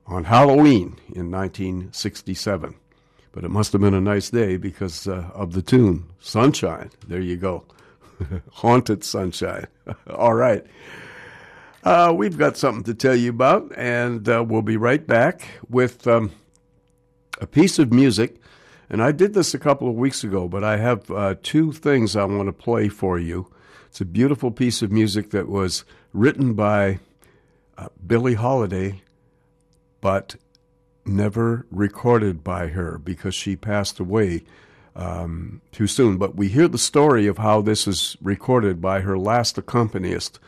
[0.07, 2.75] on Halloween in 1967.
[3.31, 6.89] But it must have been a nice day because uh, of the tune, Sunshine.
[7.07, 7.65] There you go.
[8.53, 9.67] Haunted Sunshine.
[10.09, 10.65] All right.
[11.83, 16.07] Uh, we've got something to tell you about, and uh, we'll be right back with
[16.07, 16.31] um,
[17.39, 18.37] a piece of music.
[18.89, 22.15] And I did this a couple of weeks ago, but I have uh, two things
[22.15, 23.51] I want to play for you
[23.95, 26.99] it's a beautiful piece of music that was written by
[27.77, 29.01] uh, Billie Holiday,
[30.01, 30.35] but
[31.05, 34.43] never recorded by her because she passed away
[34.97, 36.17] um, too soon.
[36.17, 40.41] But we hear the story of how this is recorded by her last accompanist,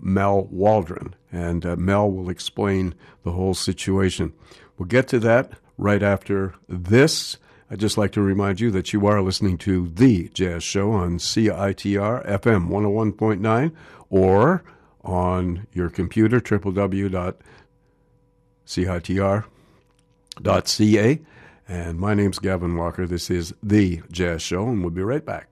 [0.00, 4.32] Mal Waldron, and uh, Mal will explain the whole situation.
[4.76, 7.36] We'll get to that right after this.
[7.72, 11.18] I'd just like to remind you that you are listening to The Jazz Show on
[11.18, 13.72] CITR FM 101.9
[14.08, 14.64] or
[15.04, 17.38] on your computer, www.citr.ca.
[21.68, 23.06] And my name's Gavin Walker.
[23.06, 25.46] This is The Jazz Show, and we'll be right back.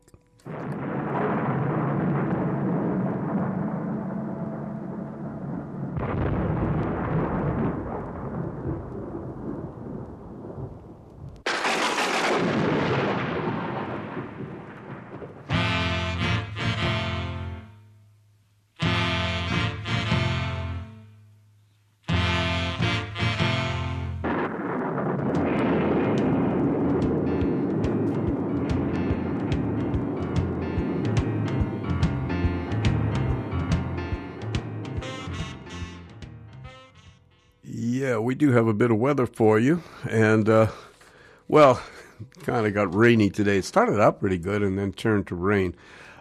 [38.38, 39.82] Do have a bit of weather for you.
[40.08, 40.68] And, uh,
[41.48, 41.82] well,
[42.44, 43.58] kind of got rainy today.
[43.58, 45.74] It started out pretty good and then turned to rain.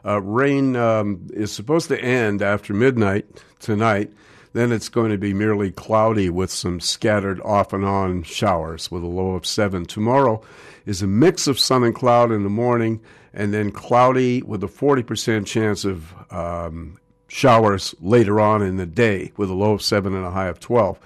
[0.03, 4.11] Uh, rain um, is supposed to end after midnight tonight.
[4.53, 9.03] Then it's going to be merely cloudy with some scattered off and on showers with
[9.03, 9.85] a low of 7.
[9.85, 10.41] Tomorrow
[10.85, 13.02] is a mix of sun and cloud in the morning
[13.34, 19.31] and then cloudy with a 40% chance of um, showers later on in the day
[19.38, 20.98] with a low of 7 and a high of 12.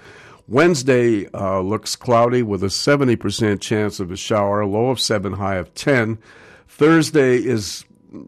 [0.48, 5.56] Wednesday uh, looks cloudy with a 70% chance of a shower, low of 7, high
[5.56, 6.18] of 10.
[6.66, 7.84] Thursday is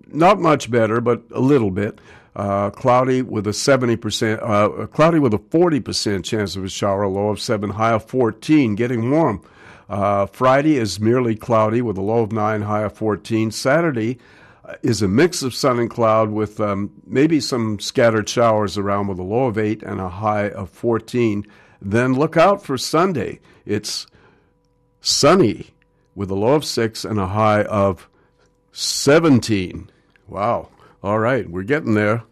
[0.06, 2.00] not much better, but a little bit.
[2.36, 7.28] Uh, cloudy with a 70%, uh, cloudy with a 40% chance of a shower, low
[7.28, 9.42] of 7, high of 14, getting warm.
[9.88, 13.50] Uh, Friday is merely cloudy with a low of 9, high of 14.
[13.50, 14.18] Saturday
[14.64, 19.06] uh, is a mix of sun and cloud with um, maybe some scattered showers around
[19.06, 21.46] with a low of 8 and a high of 14.
[21.84, 23.40] Then look out for Sunday.
[23.66, 24.06] It's
[25.00, 25.68] sunny
[26.14, 28.08] with a low of 6 and a high of
[28.72, 29.90] 17.
[30.26, 30.70] Wow.
[31.02, 32.22] All right, we're getting there.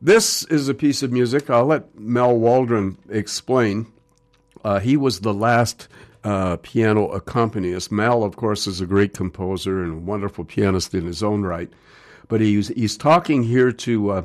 [0.00, 1.50] This is a piece of music.
[1.50, 3.86] I'll let Mal Waldron explain.
[4.64, 5.86] Uh, he was the last
[6.24, 7.92] uh, piano accompanist.
[7.92, 11.70] Mal, of course, is a great composer and a wonderful pianist in his own right.
[12.28, 14.22] But he's he's talking here to uh,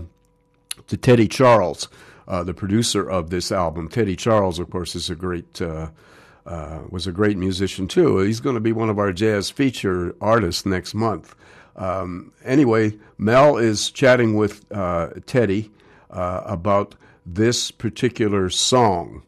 [0.88, 1.89] to Teddy Charles,
[2.27, 3.87] uh, the producer of this album.
[3.87, 5.89] Teddy Charles, of course, is a great uh,
[6.45, 8.19] uh, was a great musician too.
[8.19, 11.35] He's going to be one of our jazz feature artists next month.
[11.75, 15.71] Um, anyway, Mal is chatting with uh, Teddy
[16.09, 16.95] about
[17.25, 19.23] this particular song,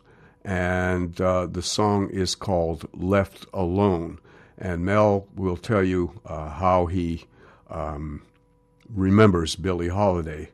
[0.45, 4.19] and uh, the song is called "Left Alone."
[4.57, 7.25] And Mal will tell you uh, how he
[7.69, 8.23] um,
[8.89, 10.49] remembers Billie Holiday.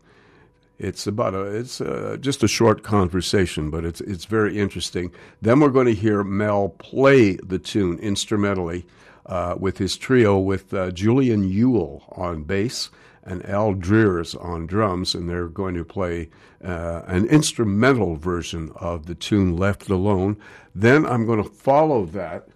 [0.77, 5.11] It's about a it's uh, just a short conversation, but it's it's very interesting.
[5.41, 8.85] Then we're going to hear Mal play the tune instrumentally
[9.25, 12.89] uh, with his trio with uh, Julian Euell on bass
[13.23, 16.29] and Al Dreares on drums, and they're going to play
[16.63, 20.37] uh, an instrumental version of the tune Left Alone.
[20.75, 22.47] Then I'm going to follow that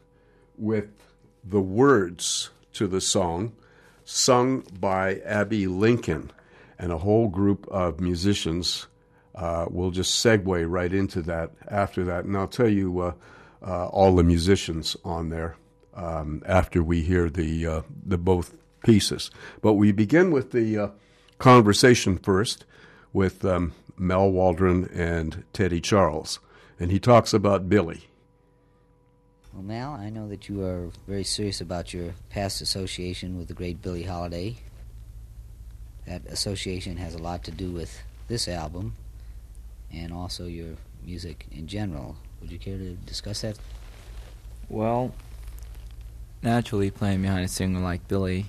[0.58, 0.90] with
[1.44, 3.54] the words to the song
[4.04, 6.32] sung by Abbey Lincoln,
[6.80, 8.88] and a whole group of musicians
[9.36, 12.26] uh, will just segue right into that after that.
[12.26, 13.14] And I'll tell you uh,
[13.62, 15.58] uh, all the musicians on there
[15.94, 19.30] um, after we hear the uh, the both pieces.
[19.62, 20.90] But we begin with the uh,
[21.38, 22.66] conversation first
[23.12, 26.40] with um, Mal Waldron and Teddy Charles,
[26.80, 28.08] and he talks about Billie.
[29.54, 33.54] Well, Mal, I know that you are very serious about your past association with the
[33.54, 34.58] great Billie Holiday.
[36.10, 38.96] That association has a lot to do with this album
[39.94, 40.76] and also your
[41.06, 42.16] music in general.
[42.42, 43.60] Would you care to discuss that?
[44.70, 45.14] Well,
[46.42, 48.48] naturally playing behind a singer like Billie,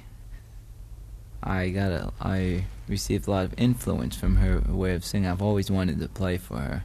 [1.42, 5.28] I got a, I received a lot of influence from her way of singing.
[5.28, 6.84] I've always wanted to play for her,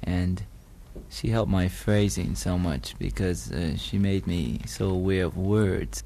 [0.00, 0.44] and
[1.08, 6.04] she helped my phrasing so much because uh, she made me so aware of words,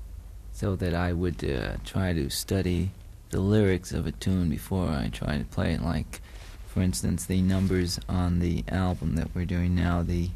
[0.53, 2.91] so that I would uh, try to study
[3.35, 5.83] the lyrics of a tune before I try to play it.
[5.83, 6.21] Like,
[6.69, 10.31] for instance, the numbers on the album that we're doing now, the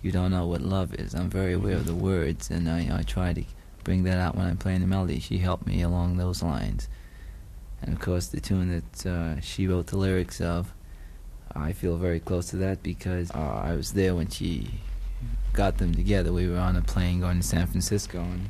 [0.00, 1.14] you don't know what love is.
[1.14, 3.44] I'm very aware of the words, and I, I try to
[3.84, 5.20] bring that out when I'm playing the melody.
[5.20, 6.88] She helped me along those lines.
[7.82, 10.72] And of course, the tune that uh, she wrote the lyrics of,
[11.54, 14.80] I feel very close to that because uh, I was there when she
[15.52, 16.32] got them together.
[16.32, 18.48] We were on a plane going to San Francisco, and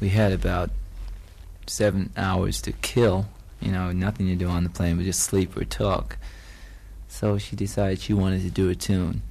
[0.00, 0.70] we had about
[1.66, 3.26] seven hours to kill.
[3.60, 6.18] You know, nothing to do on the plane but just sleep or talk.
[7.08, 9.22] So she decided she wanted to do a tune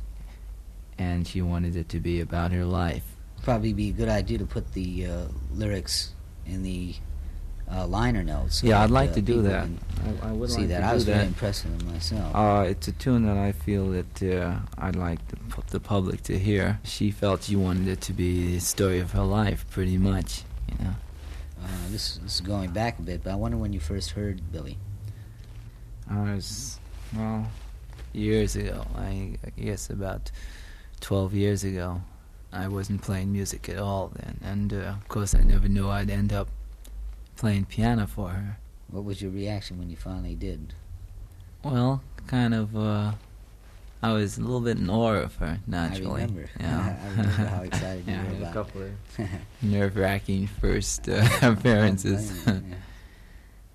[0.97, 3.03] and she wanted it to be about her life.
[3.43, 6.11] Probably be a good idea to put the uh, lyrics
[6.45, 6.93] in the
[7.71, 8.63] uh, liner notes.
[8.63, 9.67] Yeah, I'd like uh, to do that.
[10.23, 10.79] I, I would see like that.
[10.81, 12.35] to I was very impressed with myself.
[12.35, 15.37] Uh, it's a tune that I feel that uh, I'd like the,
[15.71, 16.79] the public to hear.
[16.83, 20.43] She felt she wanted it to be the story of her life, pretty much.
[20.71, 20.93] You know.
[21.63, 24.51] Uh, this, this is going back a bit, but I wonder when you first heard
[24.51, 24.77] Billie.
[26.09, 26.79] I was
[27.15, 27.47] well
[28.13, 28.85] years ago.
[28.95, 30.31] I, I guess about
[30.99, 32.01] twelve years ago.
[32.51, 36.09] I wasn't playing music at all then, and uh, of course I never knew I'd
[36.09, 36.49] end up
[37.38, 38.57] playing piano for her.
[38.89, 40.73] What was your reaction when you finally did?
[41.63, 42.75] Well, kind of.
[42.75, 43.13] Uh,
[44.03, 46.21] I was a little bit in awe of her, naturally.
[46.21, 46.49] I remember.
[46.59, 46.97] Yeah.
[47.03, 48.93] I remember how excited yeah, you were about couple it.
[49.61, 52.31] nerve-wracking first uh, appearances.
[52.43, 52.75] blame you,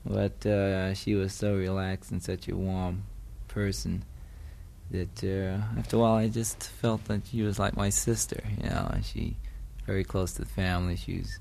[0.05, 3.05] but uh, she was so relaxed and such a warm
[3.49, 4.05] person
[4.91, 8.43] that uh, after a while I just felt that she was like my sister.
[8.63, 9.37] You know, she
[9.87, 10.97] very close to the family.
[10.97, 11.39] She was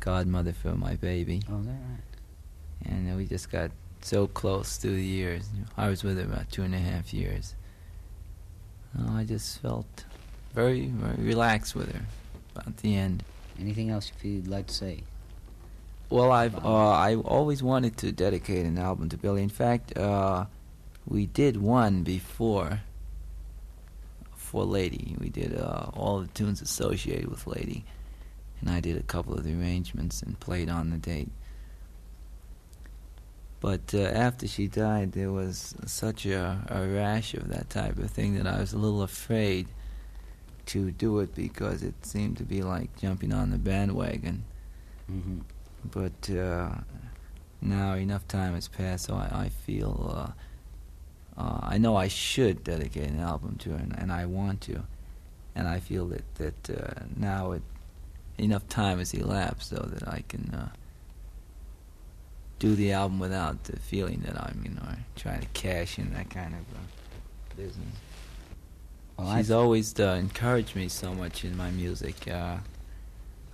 [0.00, 1.42] godmother for my baby.
[1.50, 2.90] Oh, is that right?
[2.92, 3.70] And uh, we just got
[4.02, 5.48] so close through the years.
[5.76, 7.54] I was with her about two and a half years.
[9.00, 10.04] Oh, I just felt
[10.54, 12.02] very, very relaxed with her
[12.56, 13.22] at the end.
[13.60, 15.02] Anything else you'd like to say?
[16.10, 19.42] Well, I've uh, I always wanted to dedicate an album to Billie.
[19.42, 20.46] In fact, uh,
[21.06, 22.80] we did one before
[24.34, 25.16] for Lady.
[25.18, 27.84] We did uh, all the tunes associated with Lady,
[28.60, 31.30] and I did a couple of the arrangements and played on the date.
[33.60, 38.10] But uh, after she died, there was such a, a rash of that type of
[38.10, 39.66] thing that I was a little afraid
[40.66, 44.44] to do it because it seemed to be like jumping on the bandwagon.
[45.10, 45.38] Mm-hmm.
[45.90, 46.70] But uh,
[47.60, 52.64] now enough time has passed, so I, I feel uh, uh, I know I should
[52.64, 54.82] dedicate an album to her, and, and I want to,
[55.54, 57.62] and I feel that that uh, now it
[58.36, 60.68] enough time has elapsed so that I can uh,
[62.58, 66.30] do the album without the feeling that I'm you know trying to cash in that
[66.30, 67.96] kind of uh, business.
[69.16, 72.28] Well, She's always uh, encouraged me so much in my music.
[72.28, 72.58] Uh,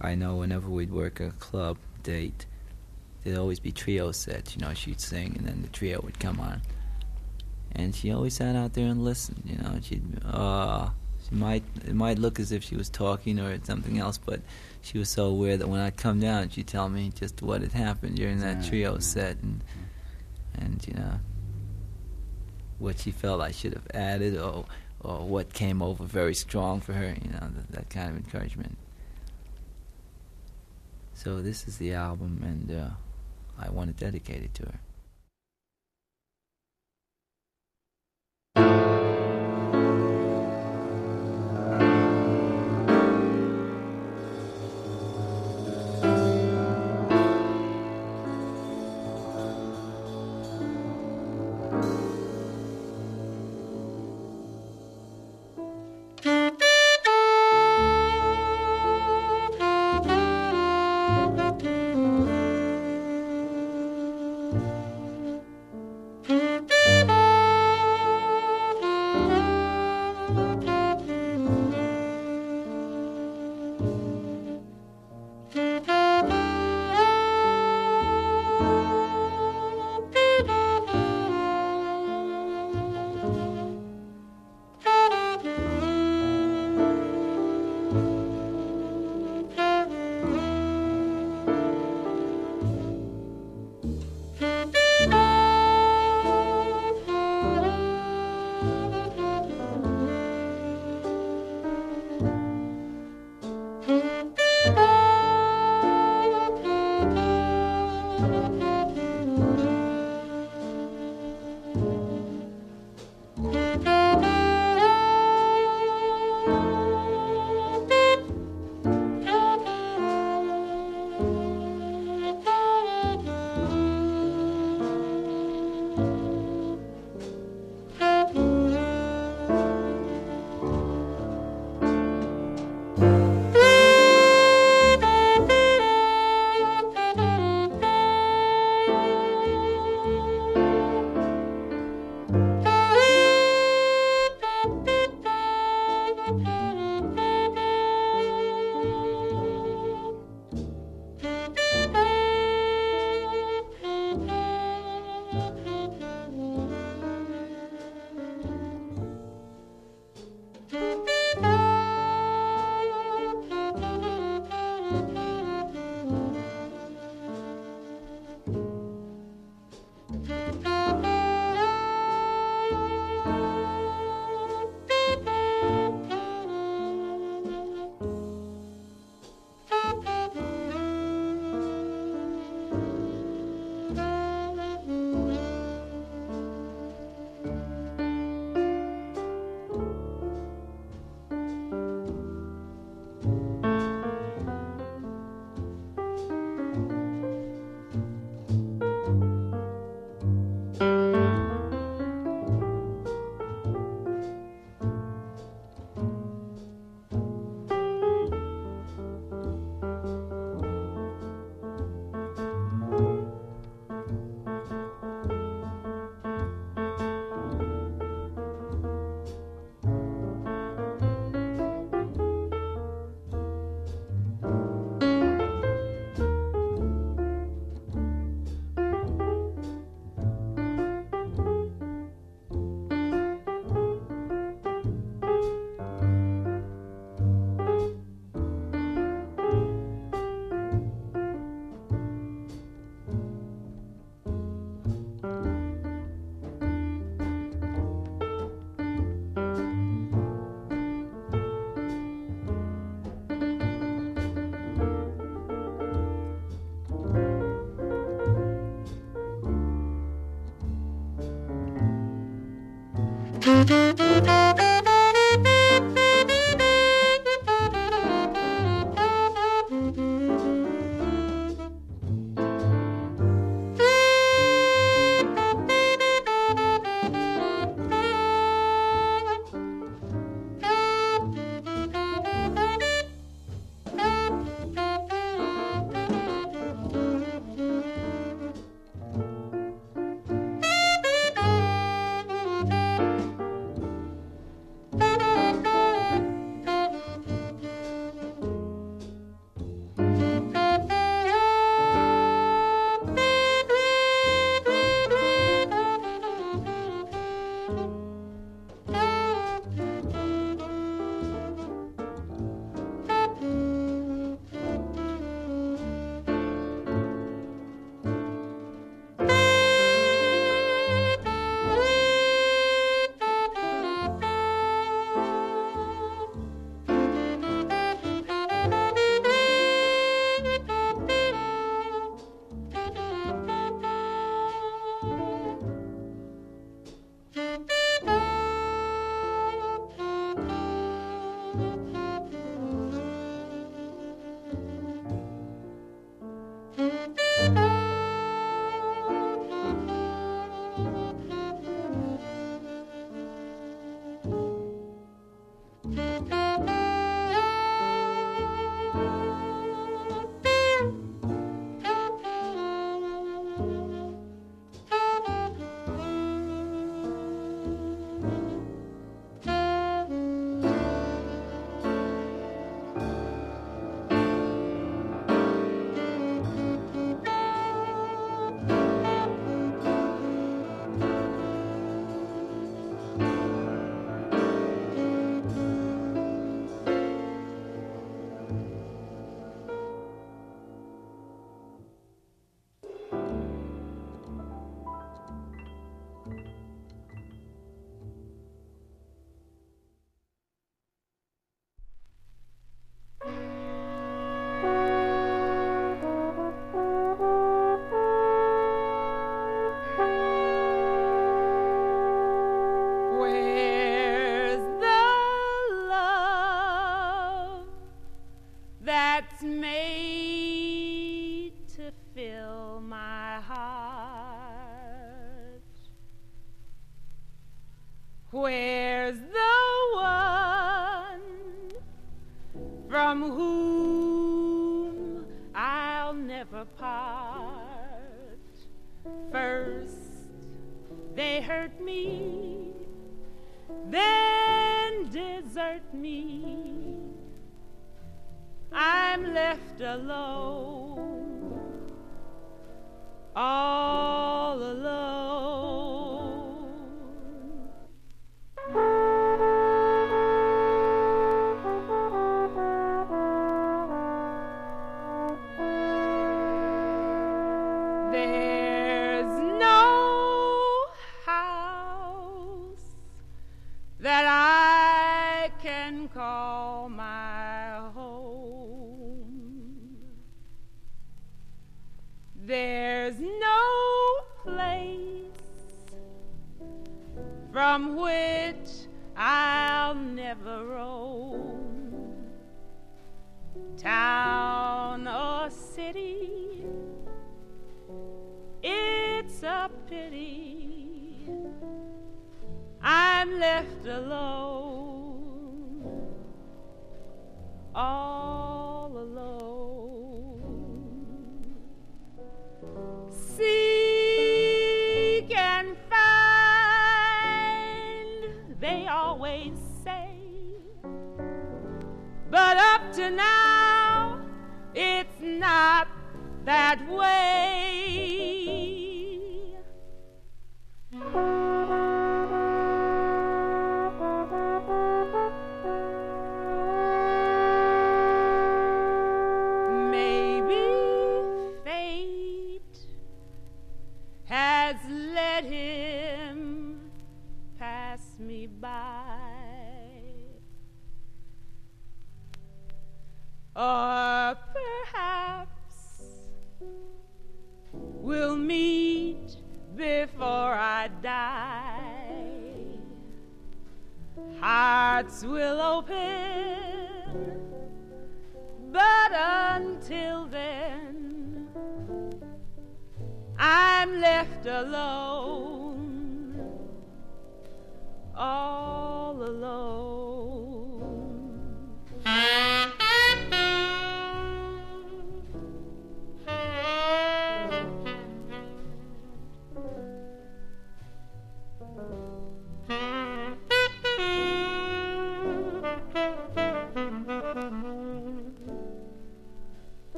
[0.00, 2.46] I know whenever we'd work a club date,
[3.22, 4.56] there'd always be trio sets.
[4.56, 6.62] You know, she'd sing and then the trio would come on,
[7.72, 9.42] and she always sat out there and listened.
[9.44, 10.90] You know, she'd uh,
[11.28, 14.40] she might it might look as if she was talking or something else, but
[14.82, 17.72] she was so aware that when I'd come down, she'd tell me just what had
[17.72, 19.62] happened during that trio set and
[20.54, 21.20] and you know
[22.78, 24.64] what she felt I should have added or
[25.00, 28.76] or what came over very strong for her, you know, that, that kind of encouragement.
[31.14, 32.90] So this is the album, and uh,
[33.58, 34.80] I want to dedicate it to her.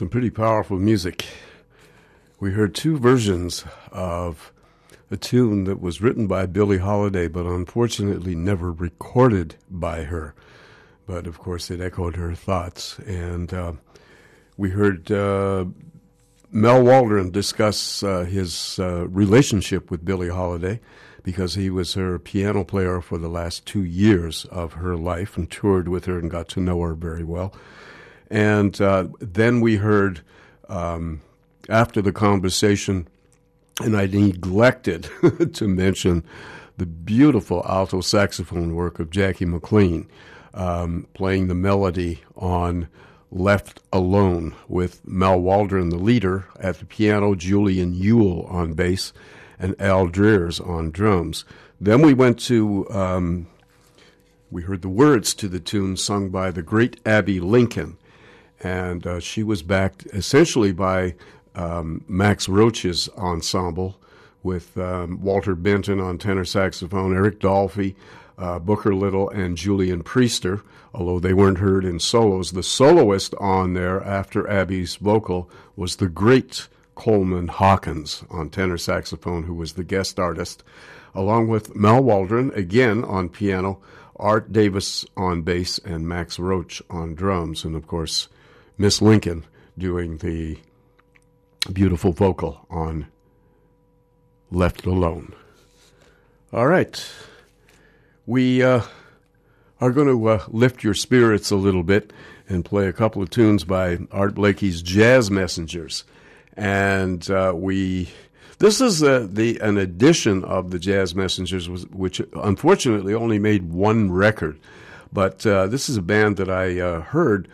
[0.00, 1.26] Some pretty powerful music.
[2.38, 4.50] We heard two versions of
[5.10, 10.34] a tune that was written by Billie Holiday, but unfortunately never recorded by her.
[11.06, 12.98] But of course, it echoed her thoughts.
[13.00, 13.72] And uh,
[14.56, 15.66] we heard uh,
[16.50, 20.80] Mal Waldron discuss uh, his uh, relationship with Billie Holiday
[21.22, 25.50] because he was her piano player for the last two years of her life and
[25.50, 27.52] toured with her and got to know her very well.
[28.30, 30.20] And uh, then we heard
[30.68, 31.20] um,
[31.68, 33.08] after the conversation,
[33.80, 35.10] and I neglected
[35.54, 36.24] to mention
[36.76, 40.08] the beautiful alto saxophone work of Jackie McLean
[40.54, 42.88] um, playing the melody on
[43.30, 49.12] Left Alone with Mal Waldron, the leader, at the piano, Julian Euell on bass,
[49.58, 51.44] and Al Dreares on drums.
[51.80, 53.46] Then we went to, um,
[54.50, 57.98] we heard the words to the tune sung by the great Abbey Lincoln
[58.60, 61.14] and uh, she was backed essentially by
[61.54, 63.98] um, Max Roach's ensemble
[64.42, 67.94] with um, Walter Benton on tenor saxophone, Eric Dolphy,
[68.38, 70.62] uh, Booker Little, and Julian Priester,
[70.94, 72.52] although they weren't heard in solos.
[72.52, 79.44] The soloist on there after Abbey's vocal was the great Coleman Hawkins on tenor saxophone,
[79.44, 80.62] who was the guest artist,
[81.14, 83.80] along with Mal Waldron, again on piano,
[84.16, 88.28] Art Davis on bass, and Max Roach on drums, and of course,
[88.80, 89.44] Miss Lincoln
[89.76, 90.56] doing the
[91.70, 93.08] beautiful vocal on
[94.50, 95.34] Left Alone.
[96.50, 97.12] All right.
[98.24, 98.80] We uh,
[99.82, 102.10] are going to uh, lift your spirits a little bit
[102.48, 106.04] and play a couple of tunes by Art Blakey's Jazz Messengers.
[106.56, 108.08] And uh, we.
[108.60, 114.10] This is uh, the an edition of the Jazz Messengers, which unfortunately only made one
[114.10, 114.58] record.
[115.12, 117.46] But uh, this is a band that I uh, heard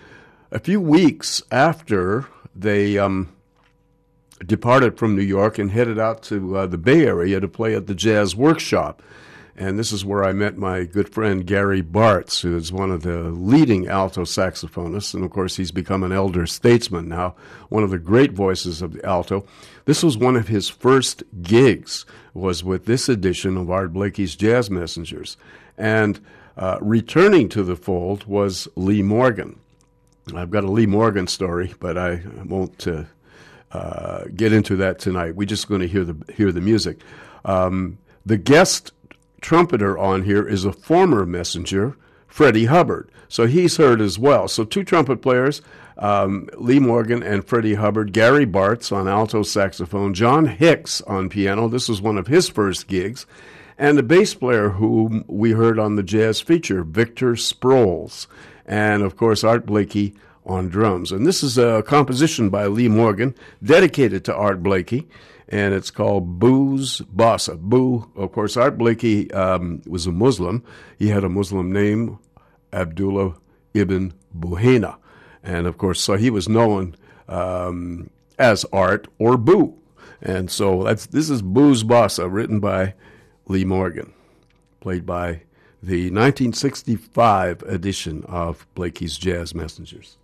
[0.56, 3.30] a few weeks after they um,
[4.46, 7.86] departed from New York and headed out to uh, the Bay Area to play at
[7.86, 9.02] the Jazz Workshop.
[9.54, 13.02] And this is where I met my good friend Gary Bartz, who is one of
[13.02, 15.12] the leading alto saxophonists.
[15.12, 17.34] And of course, he's become an elder statesman now,
[17.68, 19.46] one of the great voices of the alto.
[19.84, 24.70] This was one of his first gigs, was with this edition of Art Blakey's Jazz
[24.70, 25.36] Messengers.
[25.76, 26.18] And
[26.56, 29.60] uh, returning to the fold was Lee Morgan.
[30.34, 33.04] I've got a Lee Morgan story, but I won't uh,
[33.70, 35.36] uh, get into that tonight.
[35.36, 37.00] We're just going to hear the hear the music.
[37.44, 38.92] Um, the guest
[39.40, 41.96] trumpeter on here is a former messenger,
[42.26, 43.08] Freddie Hubbard.
[43.28, 44.48] So he's heard as well.
[44.48, 45.62] So two trumpet players,
[45.98, 51.68] um, Lee Morgan and Freddie Hubbard, Gary Bartz on alto saxophone, John Hicks on piano.
[51.68, 53.26] This was one of his first gigs.
[53.78, 58.26] And the bass player whom we heard on the jazz feature, Victor Sproles.
[58.66, 60.14] And of course, Art Blakey
[60.44, 61.12] on drums.
[61.12, 65.08] And this is a composition by Lee Morgan dedicated to Art Blakey,
[65.48, 67.58] and it's called Boo's Bossa.
[67.58, 70.64] Boo, of course, Art Blakey um, was a Muslim.
[70.98, 72.18] He had a Muslim name,
[72.72, 73.34] Abdullah
[73.74, 74.96] ibn Buhaina.
[75.42, 76.96] And of course, so he was known
[77.28, 79.76] um, as Art or Boo.
[80.20, 82.94] And so that's this is Boo's Bossa, written by
[83.46, 84.12] Lee Morgan,
[84.80, 85.42] played by
[85.86, 90.16] the 1965 edition of Blakey's Jazz Messengers.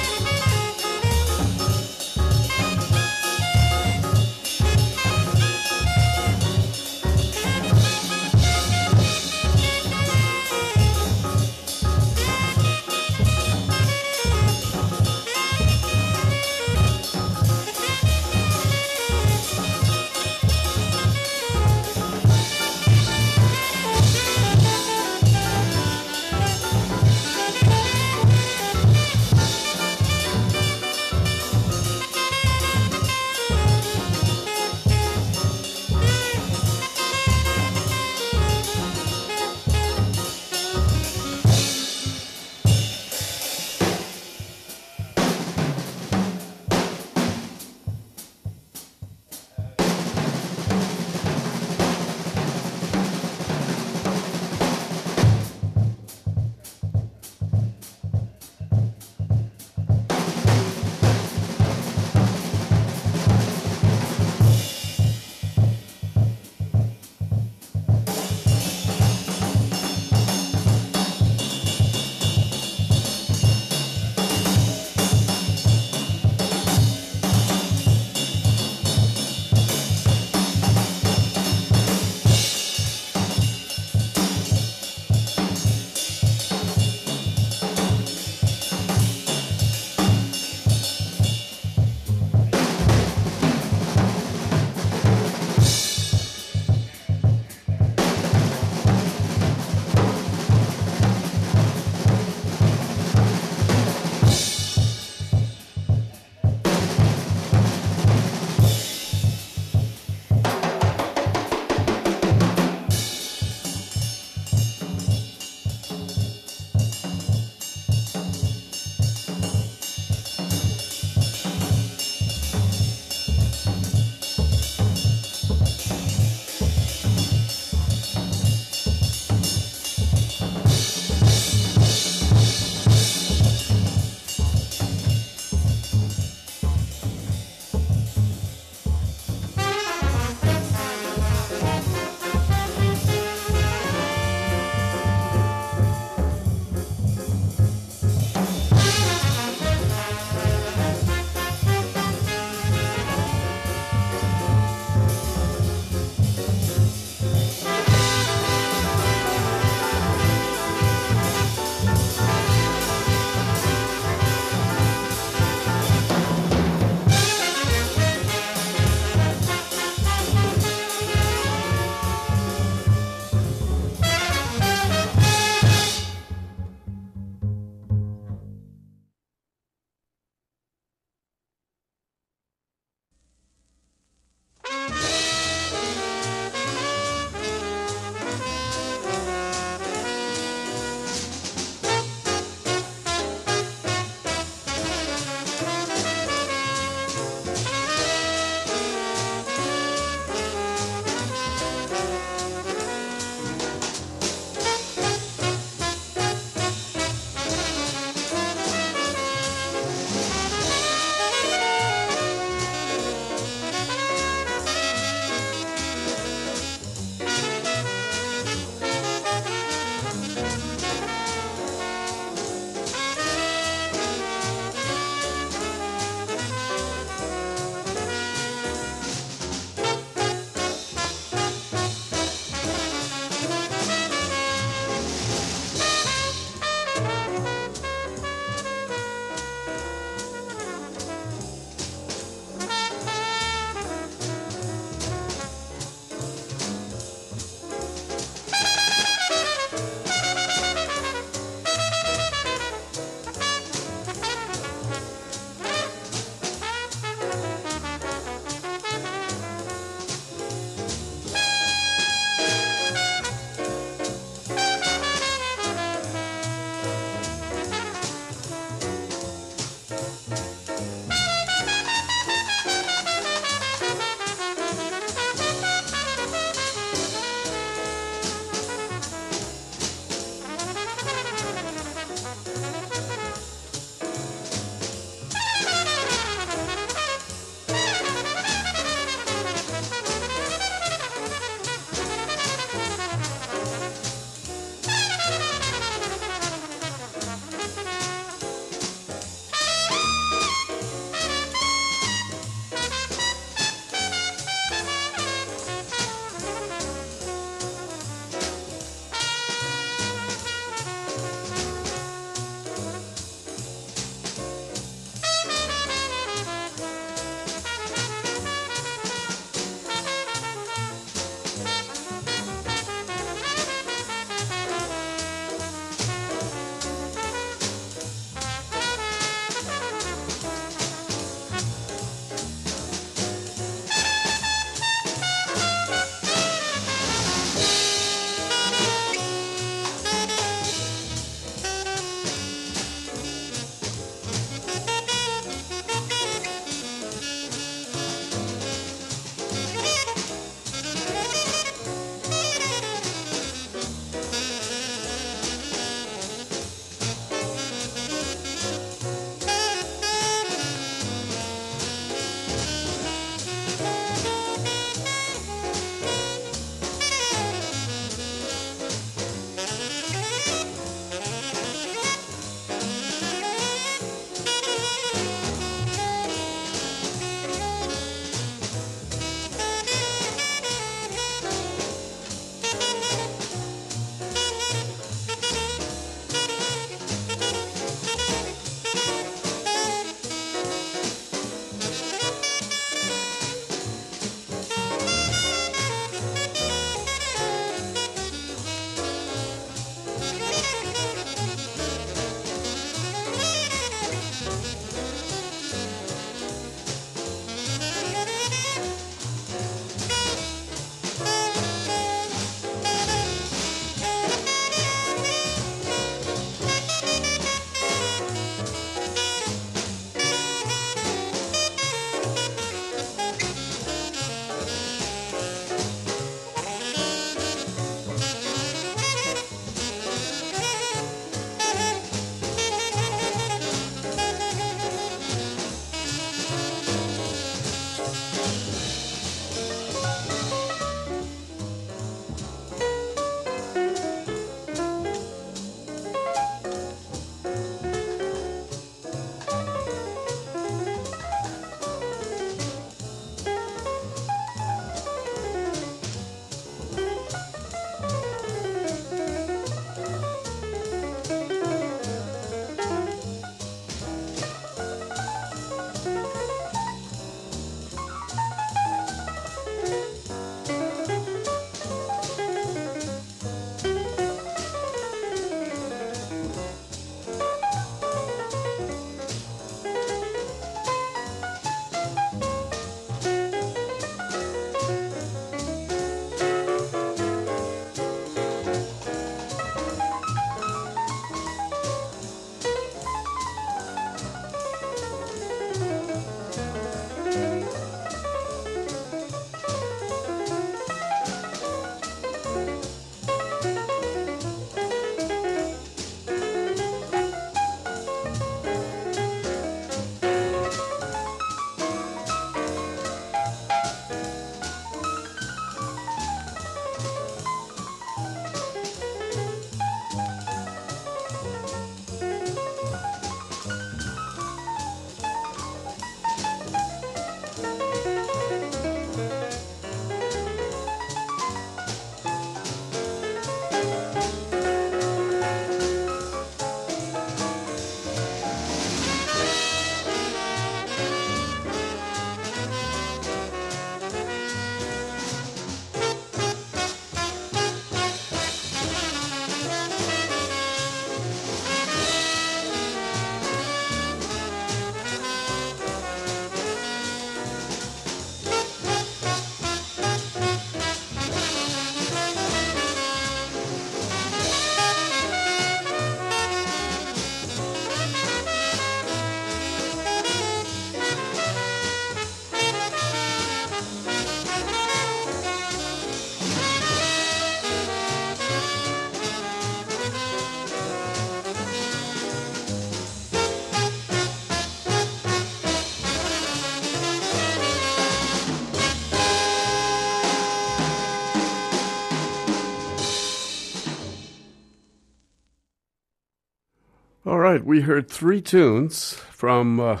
[597.50, 600.00] Right, we heard three tunes from uh,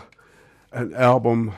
[0.70, 1.52] an album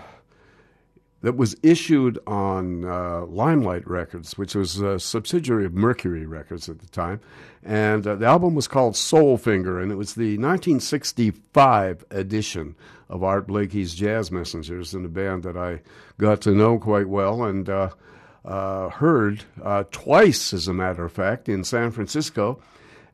[1.21, 6.79] that was issued on uh, Limelight Records, which was a subsidiary of Mercury Records at
[6.79, 7.21] the time.
[7.63, 12.75] And uh, the album was called Soul Finger, and it was the 1965 edition
[13.11, 15.83] of Art Blakey's Jazz Messengers, and a band that I
[16.17, 17.91] got to know quite well and uh,
[18.47, 22.63] uh heard uh, twice, as a matter of fact, in San Francisco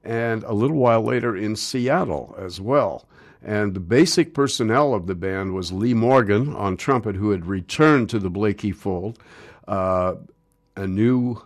[0.05, 3.07] and a little while later in Seattle as well.
[3.43, 8.11] And the basic personnel of the band was Lee Morgan on trumpet, who had returned
[8.11, 9.19] to the Blakey fold,
[9.69, 10.15] uh,
[10.77, 11.41] a new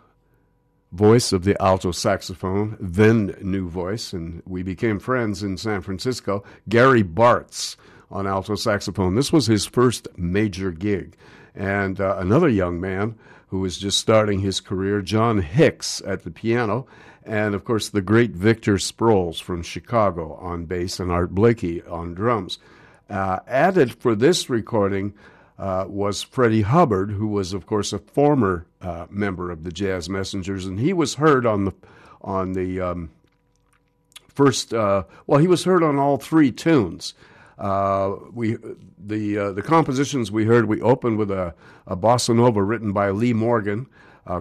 [0.93, 6.45] voice of the alto saxophone, then new voice, and we became friends in San Francisco.
[6.69, 7.77] Gary Bartz
[8.11, 9.15] on alto saxophone.
[9.15, 11.17] This was his first major gig.
[11.55, 13.19] And uh, another young man
[13.53, 16.89] who was just starting his career, John Hicks, at the piano
[17.25, 22.15] and of course the great Victor Sproles from Chicago on bass and Art Blakey on
[22.15, 22.59] drums.
[23.09, 25.15] Uh, added for this recording
[25.59, 30.09] uh, was Freddie Hubbard, who was of course a former uh, member of the Jazz
[30.09, 31.75] Messengers, and he was heard on the
[32.21, 33.11] on the um,
[34.29, 34.73] first.
[34.73, 37.15] Uh, well, he was heard on all three tunes.
[37.63, 38.59] Uh, we
[38.99, 40.67] the uh, the compositions we heard.
[40.67, 41.55] We opened with a,
[41.87, 43.87] a bossa nova written by Lee Morgan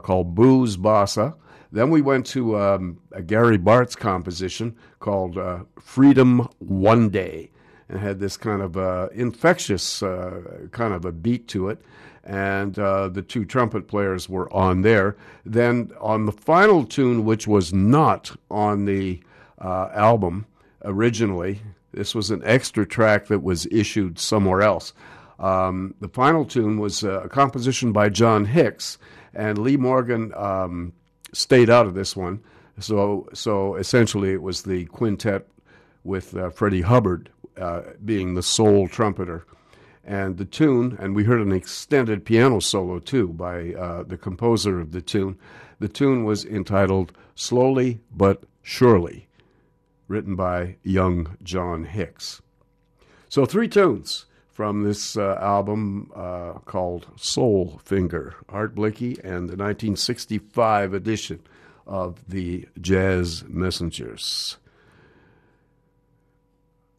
[0.03, 1.35] called Boo's Bossa.
[1.71, 7.51] Then we went to um, a Gary Bartz composition called uh, Freedom One Day
[7.87, 11.81] and had this kind of uh, infectious uh, kind of a beat to it.
[12.23, 15.17] And uh, the two trumpet players were on there.
[15.45, 19.21] Then on the final tune, which was not on the
[19.59, 20.45] uh, album
[20.83, 21.61] originally,
[21.93, 24.93] this was an extra track that was issued somewhere else.
[25.39, 28.97] Um, the final tune was a composition by John Hicks,
[29.33, 30.93] and Lee Morgan um,
[31.33, 32.41] stayed out of this one.
[32.79, 35.47] So, so essentially, it was the quintet
[36.03, 39.45] with uh, Freddie Hubbard uh, being the sole trumpeter.
[40.03, 44.79] And the tune, and we heard an extended piano solo too by uh, the composer
[44.79, 45.37] of the tune.
[45.79, 49.27] The tune was entitled Slowly But Surely,
[50.11, 52.41] written by young John Hicks.
[53.29, 59.55] So, three tunes from this uh, album uh, called Soul Finger, Art Blakey, and the
[59.55, 61.39] 1965 edition
[61.87, 64.57] of the Jazz Messengers.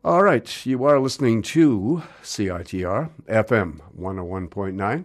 [0.05, 5.05] All right, you are listening to CITR FM 101.9.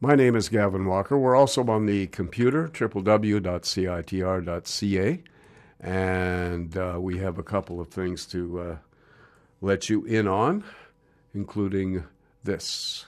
[0.00, 1.18] My name is Gavin Walker.
[1.18, 3.12] We're also on the computer, www.citr.ca,
[5.80, 8.76] and uh, we have a couple of things to uh,
[9.60, 10.64] let you in on
[11.34, 12.04] including
[12.44, 13.06] this.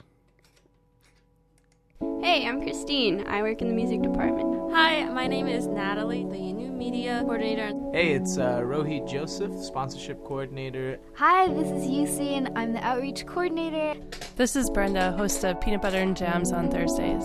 [2.21, 3.25] Hey, I'm Christine.
[3.27, 4.71] I work in the music department.
[4.73, 7.71] Hi, my name is Natalie, the new media coordinator.
[7.93, 10.99] Hey, it's uh, Rohit Joseph, sponsorship coordinator.
[11.15, 13.99] Hi, this is UC, and I'm the outreach coordinator.
[14.35, 17.23] This is Brenda, host of Peanut Butter and Jams on Thursdays.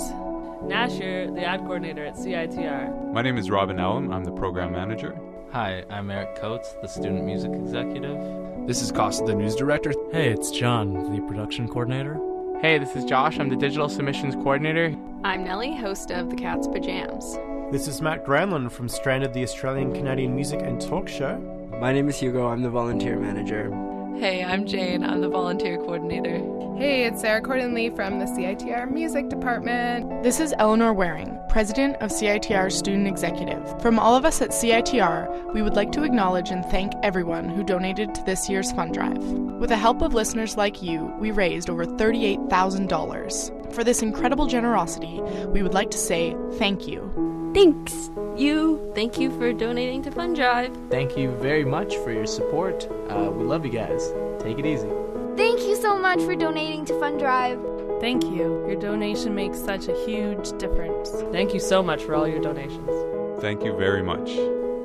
[0.62, 3.12] Nasher, the ad coordinator at CITR.
[3.12, 4.12] My name is Robin Ellum.
[4.12, 5.18] I'm the program manager.
[5.52, 8.18] Hi, I'm Eric Coates, the student music executive.
[8.66, 9.94] This is Costa, the news director.
[10.12, 12.20] Hey, it's John, the production coordinator.
[12.60, 13.38] Hey, this is Josh.
[13.38, 14.94] I'm the digital submissions coordinator.
[15.24, 17.72] I'm Nellie, host of The Cat's Pajams.
[17.72, 21.38] This is Matt Granlund from Stranded, the Australian Canadian Music and Talk Show.
[21.80, 22.48] My name is Hugo.
[22.48, 23.70] I'm the volunteer manager.
[24.18, 25.05] Hey, I'm Jane.
[25.05, 26.38] I'm the volunteer coordinator.
[26.76, 30.24] Hey, it's Sarah Cordonley from the CITR Music Department.
[30.24, 33.80] This is Eleanor Waring, President of CITR Student Executive.
[33.80, 37.62] From all of us at CITR, we would like to acknowledge and thank everyone who
[37.62, 39.22] donated to this year's fund drive.
[39.22, 43.72] With the help of listeners like you, we raised over $38,000.
[43.72, 47.27] For this incredible generosity, we would like to say thank you.
[47.58, 48.12] Thanks.
[48.36, 48.92] You.
[48.94, 50.70] Thank you for donating to Fund Drive.
[50.90, 52.86] Thank you very much for your support.
[53.10, 54.12] Uh, we love you guys.
[54.38, 54.88] Take it easy.
[55.36, 57.58] Thank you so much for donating to Fund Drive.
[58.00, 58.64] Thank you.
[58.68, 61.10] Your donation makes such a huge difference.
[61.32, 62.92] Thank you so much for all your donations.
[63.40, 64.30] Thank you very much.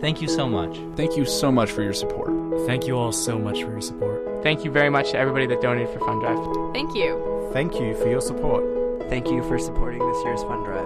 [0.01, 0.75] Thank you so much.
[0.95, 2.31] Thank you so much for your support.
[2.65, 4.41] Thank you all so much for your support.
[4.41, 6.73] Thank you very much to everybody that donated for Fund Drive.
[6.73, 7.51] Thank you.
[7.53, 8.63] Thank you for your support.
[9.09, 10.82] Thank you for supporting this year's fund drive.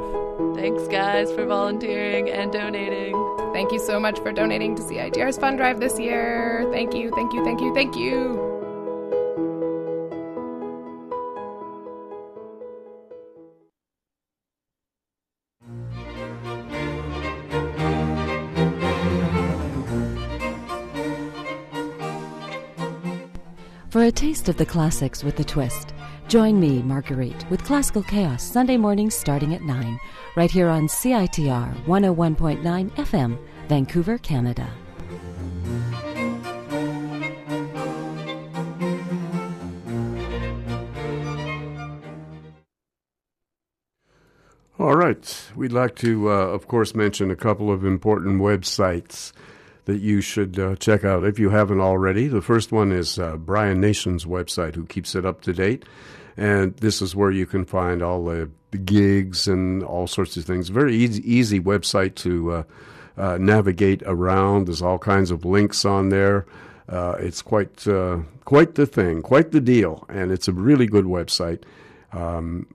[0.58, 3.14] Thanks, guys, for volunteering and donating.
[3.53, 6.68] Thank you so much for donating to CITR's fund drive this year.
[6.72, 8.44] Thank you, thank you, thank you, thank you.
[23.90, 25.94] For a taste of the classics with a twist,
[26.27, 29.97] Join me, Marguerite, with Classical Chaos Sunday mornings starting at 9,
[30.35, 33.38] right here on CITR 101.9 FM,
[33.69, 34.69] Vancouver, Canada.
[44.77, 45.49] All right.
[45.56, 49.31] We'd like to, uh, of course, mention a couple of important websites
[49.85, 52.27] that you should uh, check out if you haven't already.
[52.27, 55.85] The first one is uh, Brian Nation's website, who keeps it up to date.
[56.38, 58.49] And this is where you can find all the
[58.85, 60.69] gigs and all sorts of things.
[60.69, 62.64] Very easy, easy website to uh,
[63.17, 64.67] uh, navigate around.
[64.67, 66.45] There's all kinds of links on there.
[66.88, 67.85] Uh, it's quite
[68.45, 71.64] quite the thing, quite the deal, and it's a really good website.
[72.14, 72.67] Um,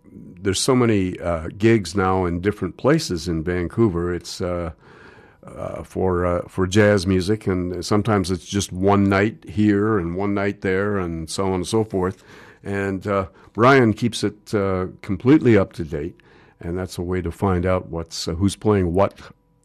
[0.43, 4.13] there's so many uh, gigs now in different places in Vancouver.
[4.13, 4.73] It's uh,
[5.47, 10.35] uh, for uh, for jazz music, and sometimes it's just one night here and one
[10.35, 12.23] night there, and so on and so forth.
[12.63, 16.19] And uh, Brian keeps it uh, completely up to date,
[16.61, 19.19] and that's a way to find out what's who's playing what,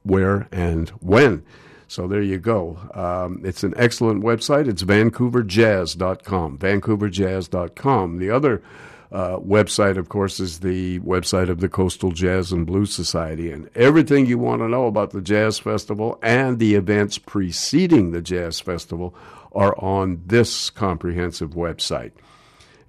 [0.03, 1.43] where, and when.
[1.87, 2.77] So there you go.
[2.93, 4.67] Um, it's an excellent website.
[4.67, 6.57] It's vancouverjazz.com.
[6.57, 8.17] Vancouverjazz.com.
[8.17, 8.61] The other
[9.09, 13.51] uh, website, of course, is the website of the Coastal Jazz and Blues Society.
[13.51, 18.21] And everything you want to know about the Jazz Festival and the events preceding the
[18.21, 19.15] Jazz Festival
[19.53, 22.11] are on this comprehensive website.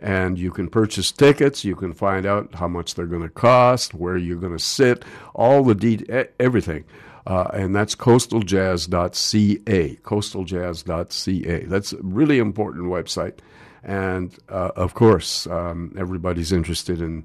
[0.00, 3.94] And you can purchase tickets, you can find out how much they're going to cost,
[3.94, 5.04] where you're going to sit,
[5.34, 6.84] all the de- everything.
[7.26, 9.96] Uh, and that's coastaljazz.ca.
[9.96, 11.64] Coastaljazz.ca.
[11.66, 13.38] That's a really important website.
[13.82, 17.24] And uh, of course, um, everybody's interested in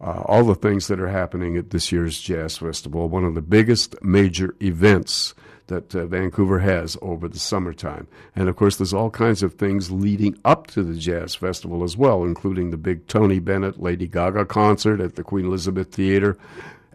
[0.00, 3.42] uh, all the things that are happening at this year's Jazz Festival, one of the
[3.42, 5.34] biggest major events
[5.68, 8.08] that uh, Vancouver has over the summertime.
[8.34, 11.96] And of course, there's all kinds of things leading up to the Jazz Festival as
[11.96, 16.36] well, including the big Tony Bennett Lady Gaga concert at the Queen Elizabeth Theater,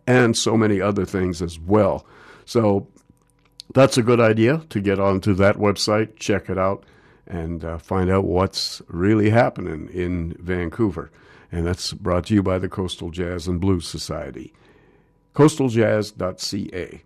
[0.05, 2.05] and so many other things as well.
[2.45, 2.87] So
[3.73, 6.85] that's a good idea to get onto that website, check it out
[7.25, 11.09] and uh, find out what's really happening in Vancouver.
[11.51, 14.53] And that's brought to you by the Coastal Jazz and Blues Society.
[15.35, 17.03] CoastalJazz.ca.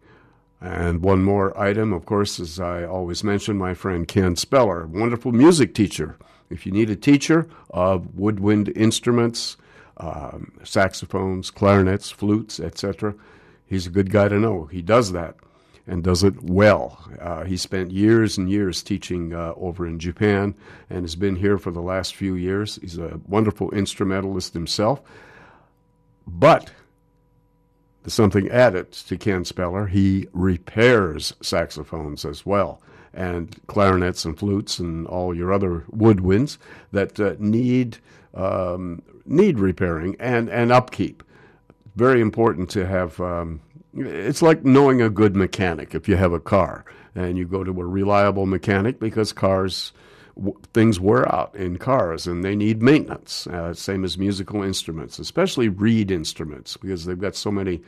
[0.60, 5.32] And one more item, of course, as I always mention, my friend Ken Speller, wonderful
[5.32, 6.18] music teacher.
[6.50, 9.58] If you need a teacher of woodwind instruments,
[9.98, 13.14] um, saxophones, clarinets, flutes, etc.,
[13.66, 14.66] he's a good guy to know.
[14.66, 15.36] He does that
[15.86, 17.08] and does it well.
[17.20, 20.56] Uh, he spent years and years teaching uh, over in Japan
[20.90, 22.78] and has been here for the last few years.
[22.82, 25.02] He's a wonderful instrumentalist himself.
[26.26, 26.72] But
[28.08, 29.88] something added to Ken Speller.
[29.88, 32.82] He repairs saxophones as well,
[33.14, 36.58] and clarinets and flutes and all your other woodwinds
[36.92, 37.98] that uh, need
[38.34, 41.24] um, need repairing and, and upkeep.
[41.96, 43.62] Very important to have um,
[43.94, 47.72] it's like knowing a good mechanic if you have a car and you go to
[47.72, 49.92] a reliable mechanic because cars
[50.38, 55.20] w- things wear out in cars and they need maintenance uh, same as musical instruments
[55.20, 57.82] especially reed instruments because they've got so many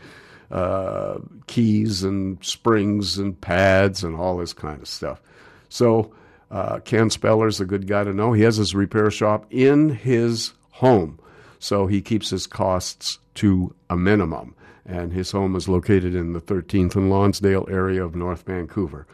[0.52, 5.22] uh, keys and springs and pads and all this kind of stuff.
[5.70, 6.12] So
[6.50, 8.34] uh, ken speller's a good guy to know.
[8.34, 11.20] He has his repair shop in his home
[11.60, 14.56] so he keeps his costs to a minimum.
[14.86, 19.06] And his home is located in the 13th and Lonsdale area of North Vancouver.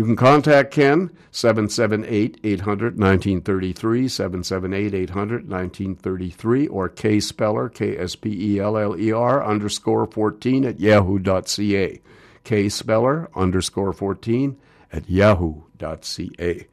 [0.00, 8.16] You can contact Ken, 778 800 1933, 778 800 1933, or K Speller, K S
[8.16, 12.00] P E L L E R, underscore 14 at yahoo.ca.
[12.44, 14.56] K Speller, underscore 14
[14.90, 16.66] at yahoo.ca.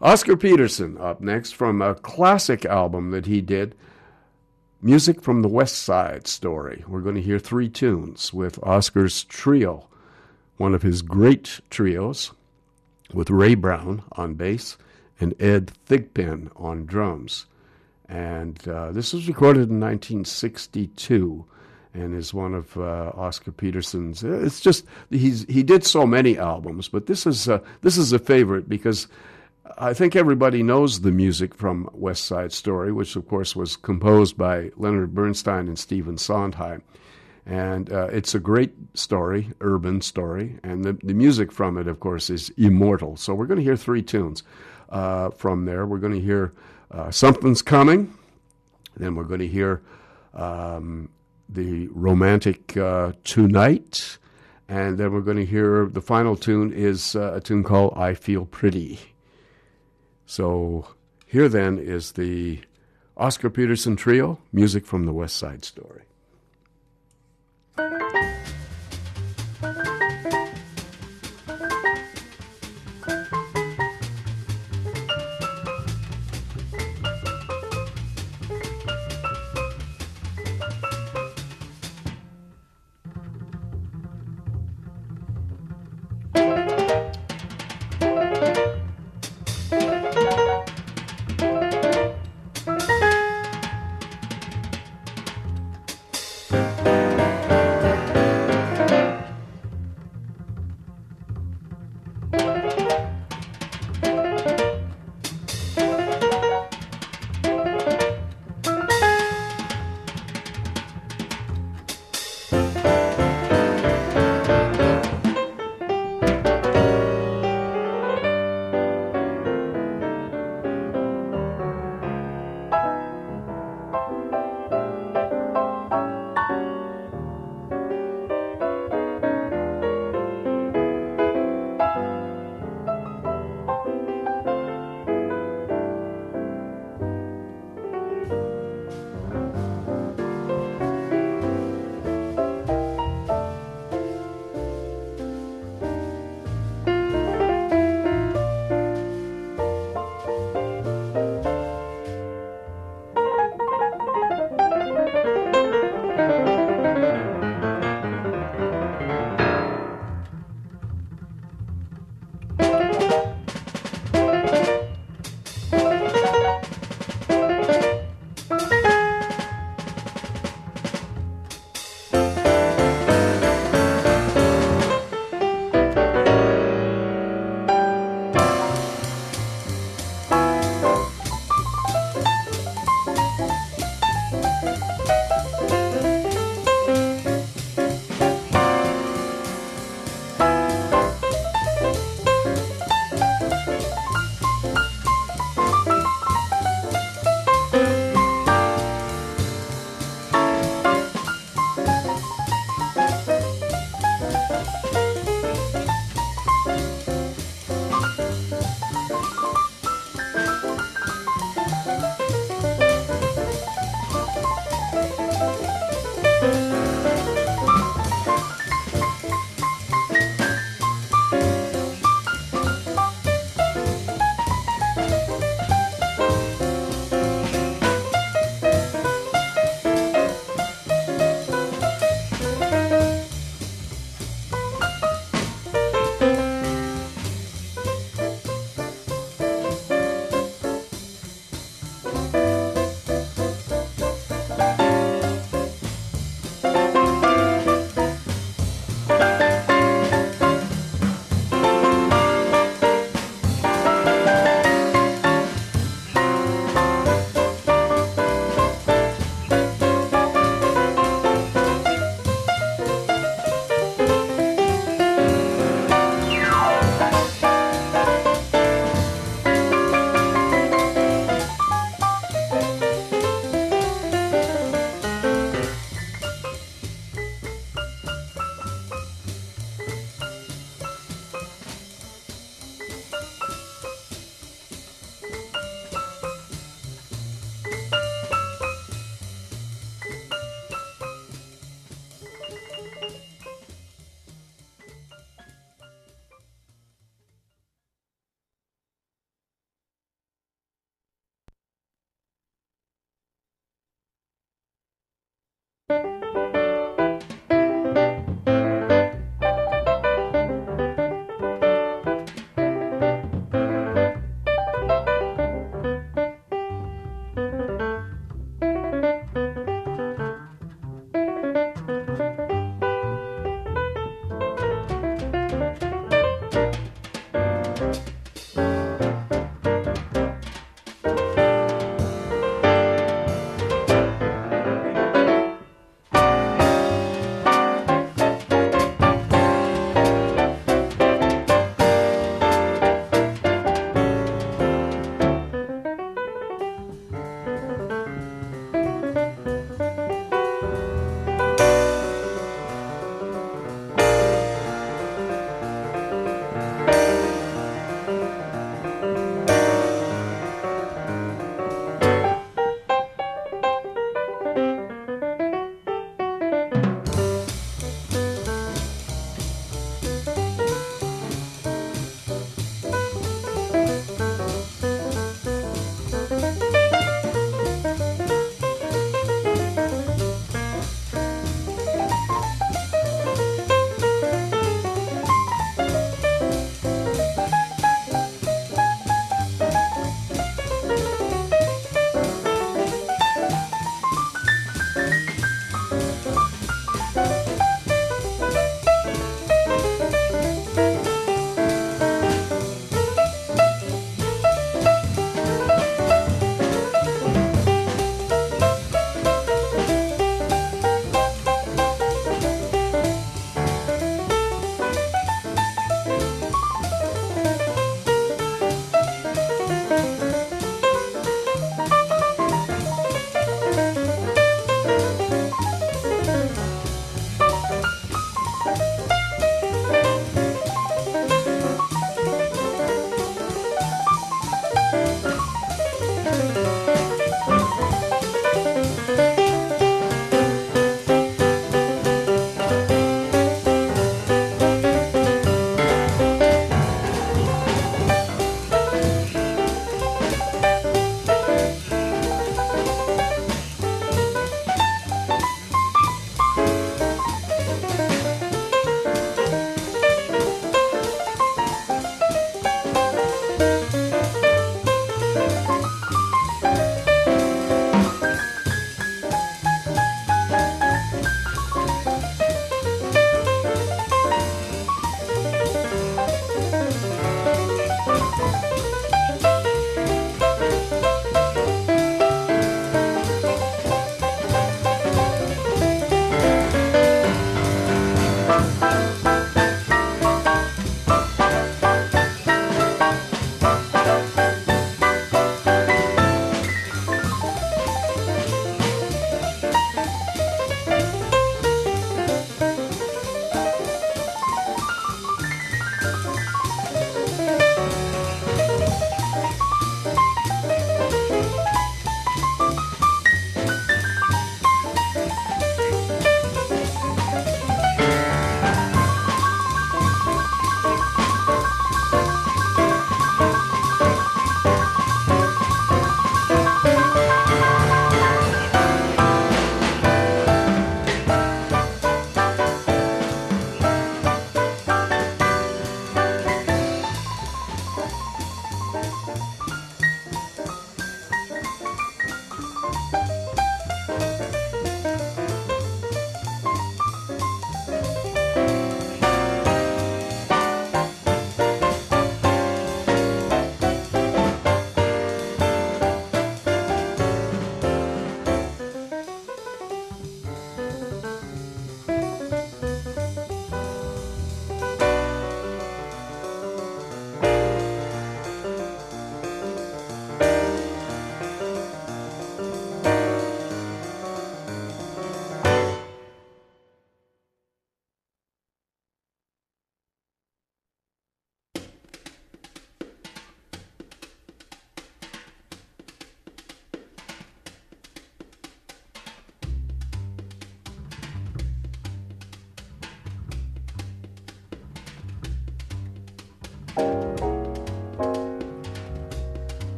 [0.00, 3.76] Oscar Peterson up next from a classic album that he did
[4.82, 6.82] Music from the West Side Story.
[6.88, 9.86] We're going to hear three tunes with Oscar's trio,
[10.56, 12.32] one of his great trios,
[13.12, 14.76] with Ray Brown on bass
[15.20, 17.46] and Ed Thigpen on drums.
[18.08, 21.44] And uh, this was recorded in 1962
[21.94, 24.22] and is one of uh, Oscar Peterson's.
[24.22, 28.18] It's just he's he did so many albums, but this is uh, this is a
[28.18, 29.08] favorite because
[29.78, 34.36] I think everybody knows the music from West Side Story, which of course was composed
[34.36, 36.82] by Leonard Bernstein and Stephen Sondheim.
[37.46, 42.00] And uh, it's a great story, urban story, and the, the music from it, of
[42.00, 43.16] course, is immortal.
[43.16, 44.42] So we're going to hear three tunes
[44.88, 45.86] uh, from there.
[45.86, 46.52] We're going to hear
[46.90, 48.12] uh, Something's Coming,
[48.96, 49.80] then we're going to hear
[50.34, 51.08] um,
[51.48, 54.18] the romantic uh, Tonight,
[54.68, 58.14] and then we're going to hear the final tune is uh, a tune called I
[58.14, 58.98] Feel Pretty.
[60.26, 60.88] So
[61.26, 62.60] here then is the
[63.16, 66.05] Oscar Peterson Trio, music from the West Side Story.
[67.76, 68.25] 了。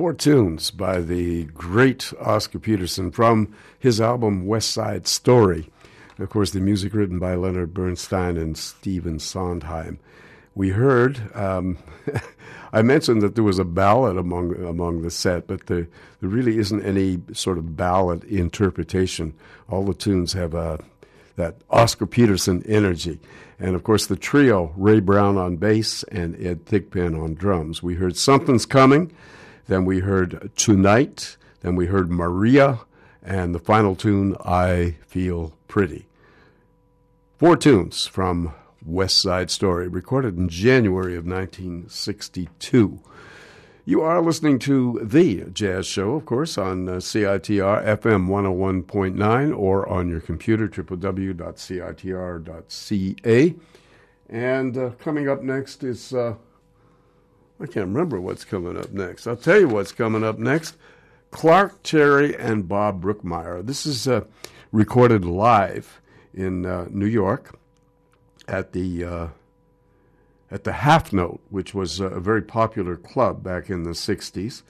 [0.00, 5.68] Four tunes by the great Oscar Peterson from his album West Side Story.
[6.18, 9.98] Of course, the music written by Leonard Bernstein and Stephen Sondheim.
[10.54, 11.76] We heard, um,
[12.72, 15.86] I mentioned that there was a ballad among among the set, but there,
[16.22, 19.34] there really isn't any sort of ballad interpretation.
[19.68, 20.52] All the tunes have
[21.36, 23.20] that Oscar Peterson energy.
[23.58, 27.82] And of course, the trio Ray Brown on bass and Ed Thigpen on drums.
[27.82, 29.12] We heard Something's Coming,
[29.70, 32.80] then we heard Tonight, then we heard Maria,
[33.22, 36.08] and the final tune, I Feel Pretty.
[37.38, 38.52] Four tunes from
[38.84, 42.98] West Side Story, recorded in January of 1962.
[43.84, 49.88] You are listening to The Jazz Show, of course, on uh, CITR FM 101.9 or
[49.88, 51.14] on your computer, www.citr.ca.
[54.28, 56.34] And uh, coming up next is, uh,
[57.60, 59.26] I can't remember what's coming up next.
[59.26, 60.76] I'll tell you what's coming up next
[61.30, 63.64] Clark Terry and Bob Brookmeyer.
[63.64, 64.24] This is uh,
[64.72, 66.00] recorded live
[66.32, 67.58] in uh, New York
[68.48, 69.28] at the uh,
[70.50, 74.62] at the Half Note, which was a very popular club back in the 60s.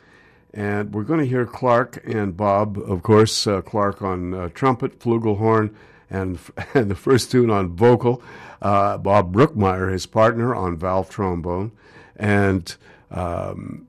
[0.53, 4.99] And we're going to hear Clark and Bob, of course, uh, Clark on uh, trumpet,
[4.99, 5.73] flugelhorn,
[6.11, 6.41] and,
[6.75, 8.21] and the first tune on vocal.
[8.61, 11.71] Uh, Bob Brookmeyer, his partner, on valve trombone.
[12.21, 12.77] And
[13.11, 13.89] um,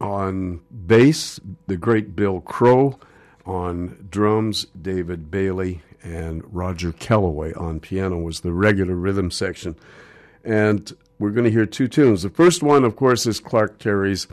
[0.00, 2.98] on bass, the great Bill Crow.
[3.46, 5.82] On drums, David Bailey.
[6.02, 9.76] And Roger Kellaway on piano was the regular rhythm section.
[10.42, 12.22] And we're going to hear two tunes.
[12.22, 14.26] The first one, of course, is Clark Terry's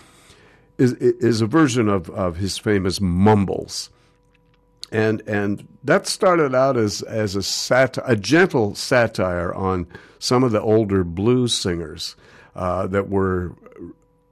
[0.77, 3.89] is is a version of, of his famous Mumbles,
[4.91, 9.87] and and that started out as as a sat a gentle satire on
[10.19, 12.15] some of the older blues singers
[12.57, 13.55] uh, that were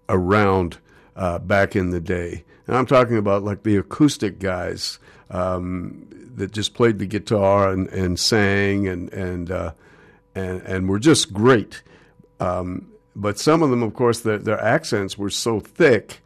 [0.10, 0.78] around
[1.16, 2.44] uh, back in the day.
[2.68, 7.88] And I'm talking about like the acoustic guys um, that just played the guitar and,
[7.90, 9.72] and sang and and uh,
[10.34, 11.84] and and were just great.
[12.40, 16.22] Um, but some of them, of course, their, their accents were so thick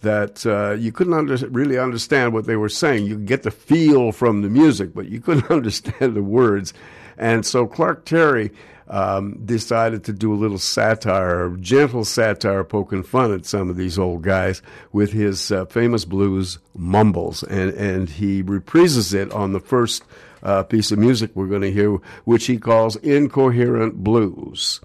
[0.00, 3.04] that uh, you couldn't under, really understand what they were saying.
[3.04, 6.72] You could get the feel from the music, but you couldn't understand the words.
[7.18, 8.50] And so Clark Terry
[8.90, 13.98] um, decided to do a little satire, gentle satire, poking fun at some of these
[13.98, 14.60] old guys
[14.92, 20.02] with his uh, famous blues mumbles, and and he reprises it on the first
[20.42, 24.80] uh, piece of music we're going to hear, which he calls incoherent blues.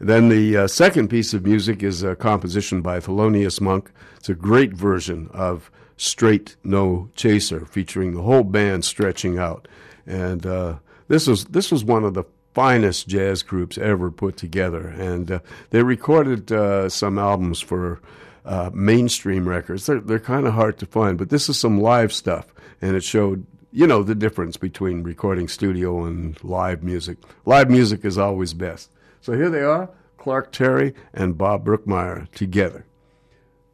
[0.00, 3.90] Then the uh, second piece of music is a composition by Thelonious Monk.
[4.16, 9.68] It's a great version of Straight No Chaser, featuring the whole band stretching out.
[10.04, 12.24] And uh, this was this was one of the
[12.56, 14.88] finest jazz groups ever put together.
[14.88, 18.00] And uh, they recorded uh, some albums for
[18.46, 19.84] uh, mainstream records.
[19.84, 23.04] They're they're kind of hard to find, but this is some live stuff, and it
[23.04, 27.18] showed you know the difference between recording studio and live music.
[27.44, 28.90] Live music is always best.
[29.20, 32.86] So here they are, Clark Terry and Bob Brookmeyer together.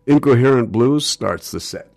[0.06, 1.91] Incoherent Blues starts the set.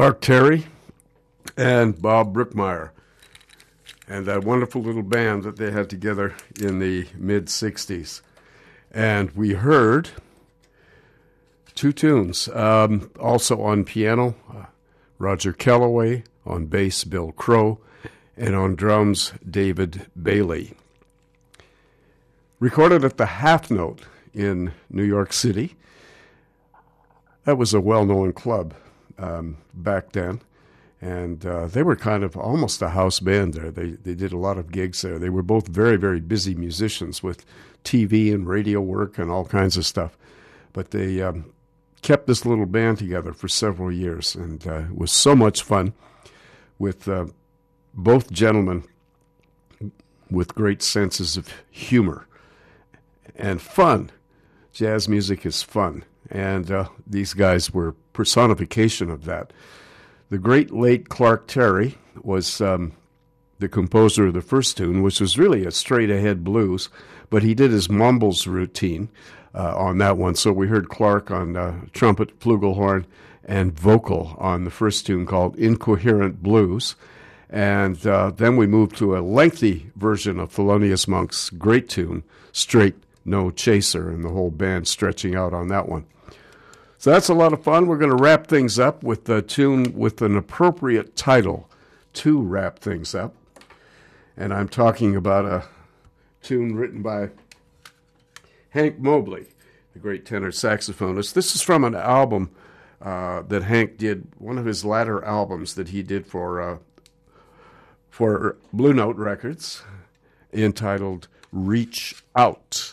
[0.00, 0.66] Clark Terry
[1.58, 2.88] and Bob Brookmeyer,
[4.08, 8.22] and that wonderful little band that they had together in the mid 60s.
[8.90, 10.08] And we heard
[11.74, 12.48] two tunes.
[12.48, 14.64] Um, also on piano, uh,
[15.18, 17.78] Roger Kellaway, on bass, Bill Crow,
[18.38, 20.72] and on drums, David Bailey.
[22.58, 24.00] Recorded at the Half Note
[24.32, 25.76] in New York City.
[27.44, 28.72] That was a well known club
[29.20, 30.40] um, back then.
[31.02, 33.70] And uh, they were kind of almost a house band there.
[33.70, 35.18] They, they did a lot of gigs there.
[35.18, 37.46] They were both very, very busy musicians with
[37.84, 40.18] TV and radio work and all kinds of stuff.
[40.74, 41.52] But they um,
[42.02, 45.94] kept this little band together for several years, and uh, it was so much fun
[46.78, 47.26] with uh,
[47.94, 48.84] both gentlemen
[50.30, 52.26] with great senses of humor
[53.36, 54.10] and fun.
[54.72, 59.52] Jazz music is fun, and uh, these guys were personification of that.
[60.30, 62.92] The great late Clark Terry was um,
[63.58, 66.88] the composer of the first tune, which was really a straight ahead blues,
[67.28, 69.08] but he did his mumbles routine
[69.54, 70.34] uh, on that one.
[70.34, 73.04] So we heard Clark on uh, trumpet, flugelhorn,
[73.44, 76.94] and vocal on the first tune called Incoherent Blues.
[77.48, 82.94] And uh, then we moved to a lengthy version of Thelonious Monk's great tune, Straight
[83.24, 86.06] No Chaser, and the whole band stretching out on that one.
[87.00, 87.86] So that's a lot of fun.
[87.86, 91.66] We're going to wrap things up with a tune with an appropriate title
[92.12, 93.34] to wrap things up.
[94.36, 95.64] And I'm talking about a
[96.42, 97.30] tune written by
[98.68, 99.46] Hank Mobley,
[99.94, 101.32] the great tenor saxophonist.
[101.32, 102.50] This is from an album
[103.00, 106.76] uh, that Hank did, one of his latter albums that he did for uh,
[108.10, 109.82] for Blue Note Records,
[110.52, 112.92] entitled "Reach Out,"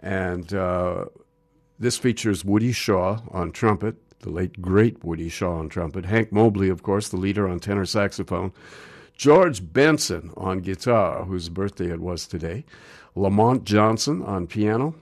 [0.00, 1.04] and uh,
[1.78, 6.68] this features Woody Shaw on trumpet, the late great Woody Shaw on trumpet, Hank Mobley,
[6.68, 8.52] of course, the leader on tenor saxophone.
[9.16, 12.64] George Benson on guitar, whose birthday it was today,
[13.14, 14.94] Lamont Johnson on piano,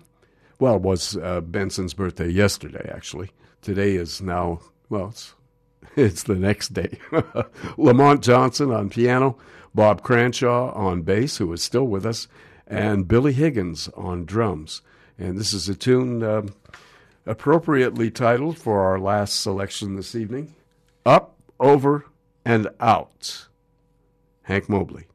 [0.62, 3.32] well, it was uh, Benson's birthday yesterday, actually.
[3.62, 5.34] Today is now, well, it's,
[5.96, 6.98] it's the next day.
[7.76, 9.36] Lamont Johnson on piano,
[9.74, 12.28] Bob Cranshaw on bass, who is still with us,
[12.64, 14.82] and Billy Higgins on drums.
[15.18, 16.42] And this is a tune uh,
[17.26, 20.54] appropriately titled for our last selection this evening
[21.06, 22.06] Up, Over,
[22.44, 23.48] and Out.
[24.42, 25.06] Hank Mobley.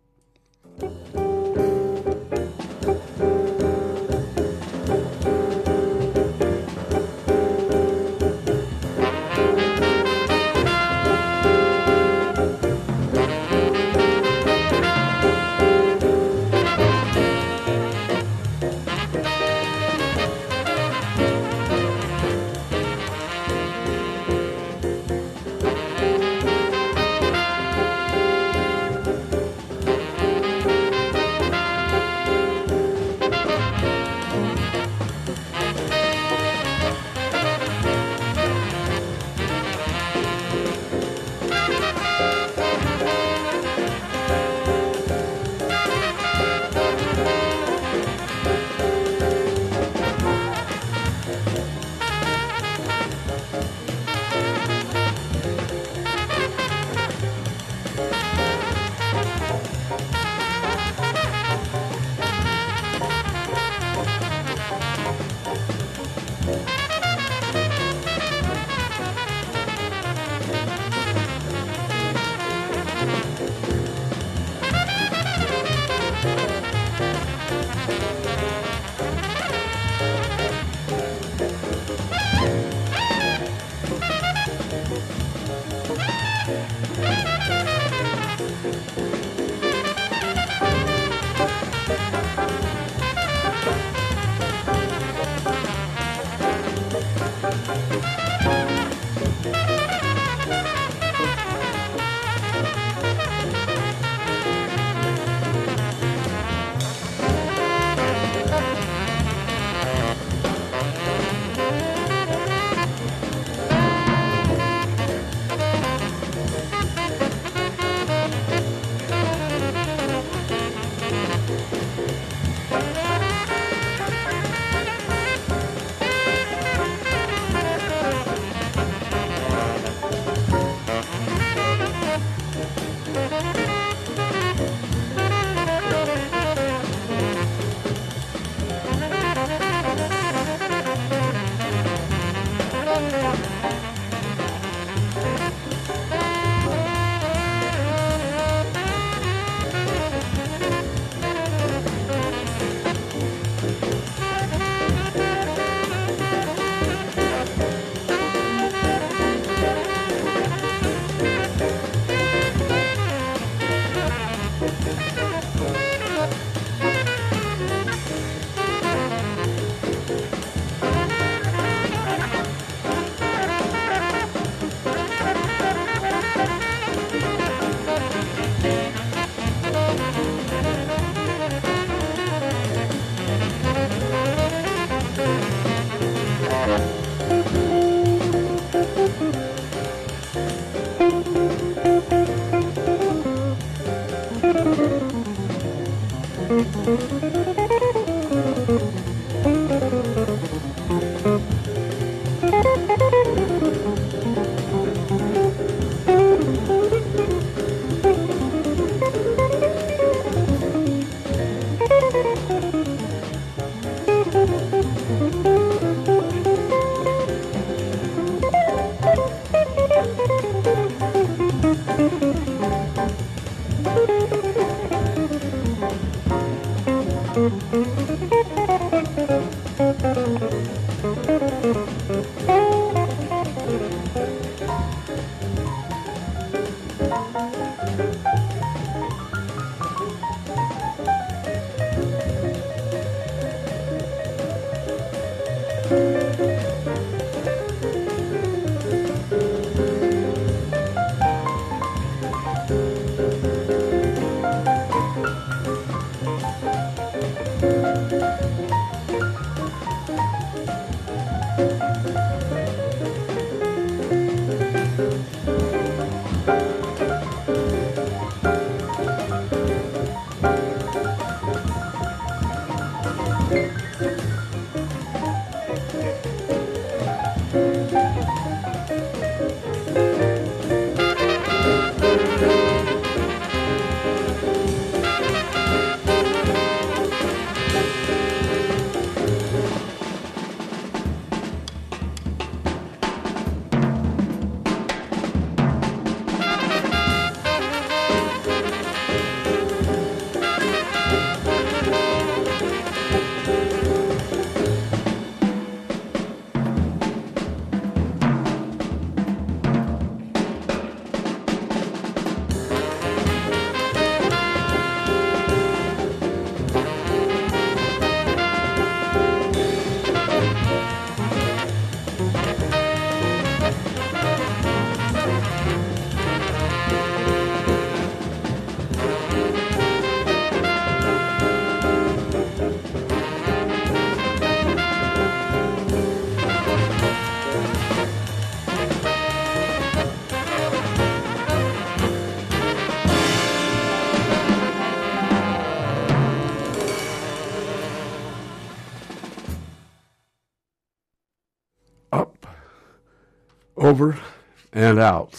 [354.77, 355.33] And Out.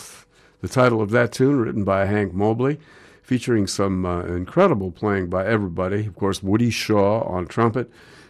[0.63, 2.81] The title of that tune, written by Hank Mobley,
[3.23, 6.07] featuring some uh, incredible playing by everybody.
[6.07, 7.89] Of course, Woody Shaw on trumpet,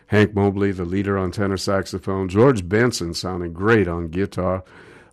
[0.08, 4.64] Hank Mobley, the leader on tenor saxophone, George Benson sounding great on guitar,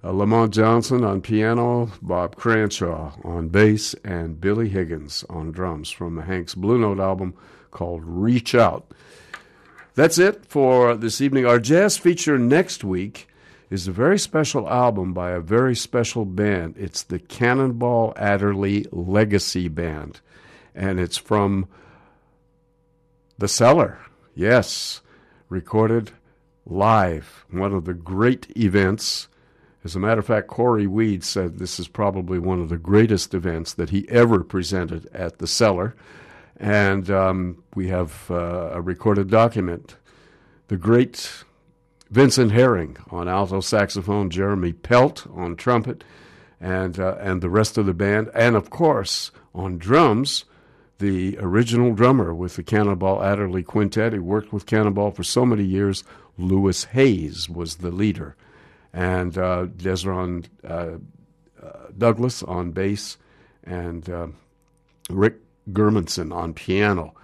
[0.03, 6.21] uh, Lamont Johnson on piano, Bob Cranshaw on bass, and Billy Higgins on drums from
[6.23, 7.33] Hank's Blue Note album
[7.71, 8.91] called Reach Out.
[9.93, 11.45] That's it for this evening.
[11.45, 13.29] Our jazz feature next week
[13.69, 16.75] is a very special album by a very special band.
[16.77, 20.21] It's the Cannonball Adderley Legacy Band,
[20.73, 21.67] and it's from
[23.37, 23.99] The Cellar.
[24.35, 25.01] Yes,
[25.49, 26.11] recorded
[26.65, 27.45] live.
[27.49, 29.27] One of the great events.
[29.83, 33.33] As a matter of fact, Cory Weeds said this is probably one of the greatest
[33.33, 35.95] events that he ever presented at the Cellar.
[36.57, 39.95] And um, we have uh, a recorded document.
[40.69, 41.43] The great
[42.09, 46.03] Vincent Herring on alto saxophone, Jeremy Pelt on trumpet,
[46.61, 50.45] and uh, and the rest of the band, and of course on drums,
[50.99, 54.13] the original drummer with the Cannonball Adderley Quintet.
[54.13, 56.03] He worked with Cannonball for so many years.
[56.37, 58.35] Louis Hayes was the leader,
[58.93, 60.97] and uh, Dezron uh,
[61.61, 63.17] uh Douglas on bass,
[63.63, 64.27] and uh,
[65.09, 65.37] Rick
[65.71, 67.15] Germanson on piano.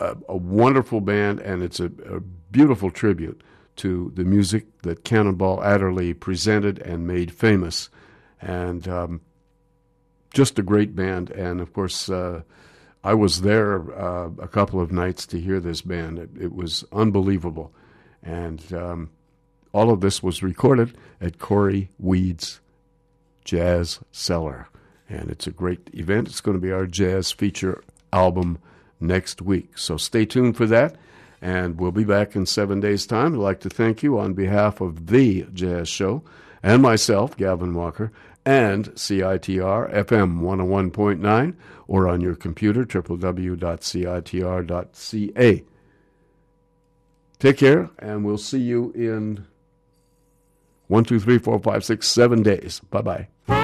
[0.00, 2.20] A, a, wonderful band, and it's a, a
[2.52, 3.42] beautiful tribute
[3.78, 7.88] to the music that Cannonball Adderley presented and made famous.
[8.40, 9.20] And um,
[10.32, 11.30] just a great band.
[11.30, 12.42] And of course, uh,
[13.02, 16.18] I was there uh, a couple of nights to hear this band.
[16.18, 17.72] It, it was unbelievable.
[18.22, 19.10] And um,
[19.72, 22.60] all of this was recorded at Cory Weeds'
[23.44, 24.68] Jazz Cellar.
[25.08, 26.28] And it's a great event.
[26.28, 27.82] It's going to be our jazz feature
[28.12, 28.58] album
[29.00, 29.78] next week.
[29.78, 30.96] So stay tuned for that.
[31.40, 33.34] And we'll be back in seven days' time.
[33.34, 36.24] I'd like to thank you on behalf of the Jazz Show
[36.62, 38.10] and myself, Gavin Walker,
[38.44, 41.54] and CITR FM 101.9
[41.86, 43.64] or on your computer, www.citr.ca.
[47.38, 49.46] Take care, and we'll see you in
[50.88, 52.80] one, two, three, four, five, six, seven days.
[52.90, 53.57] Bye bye.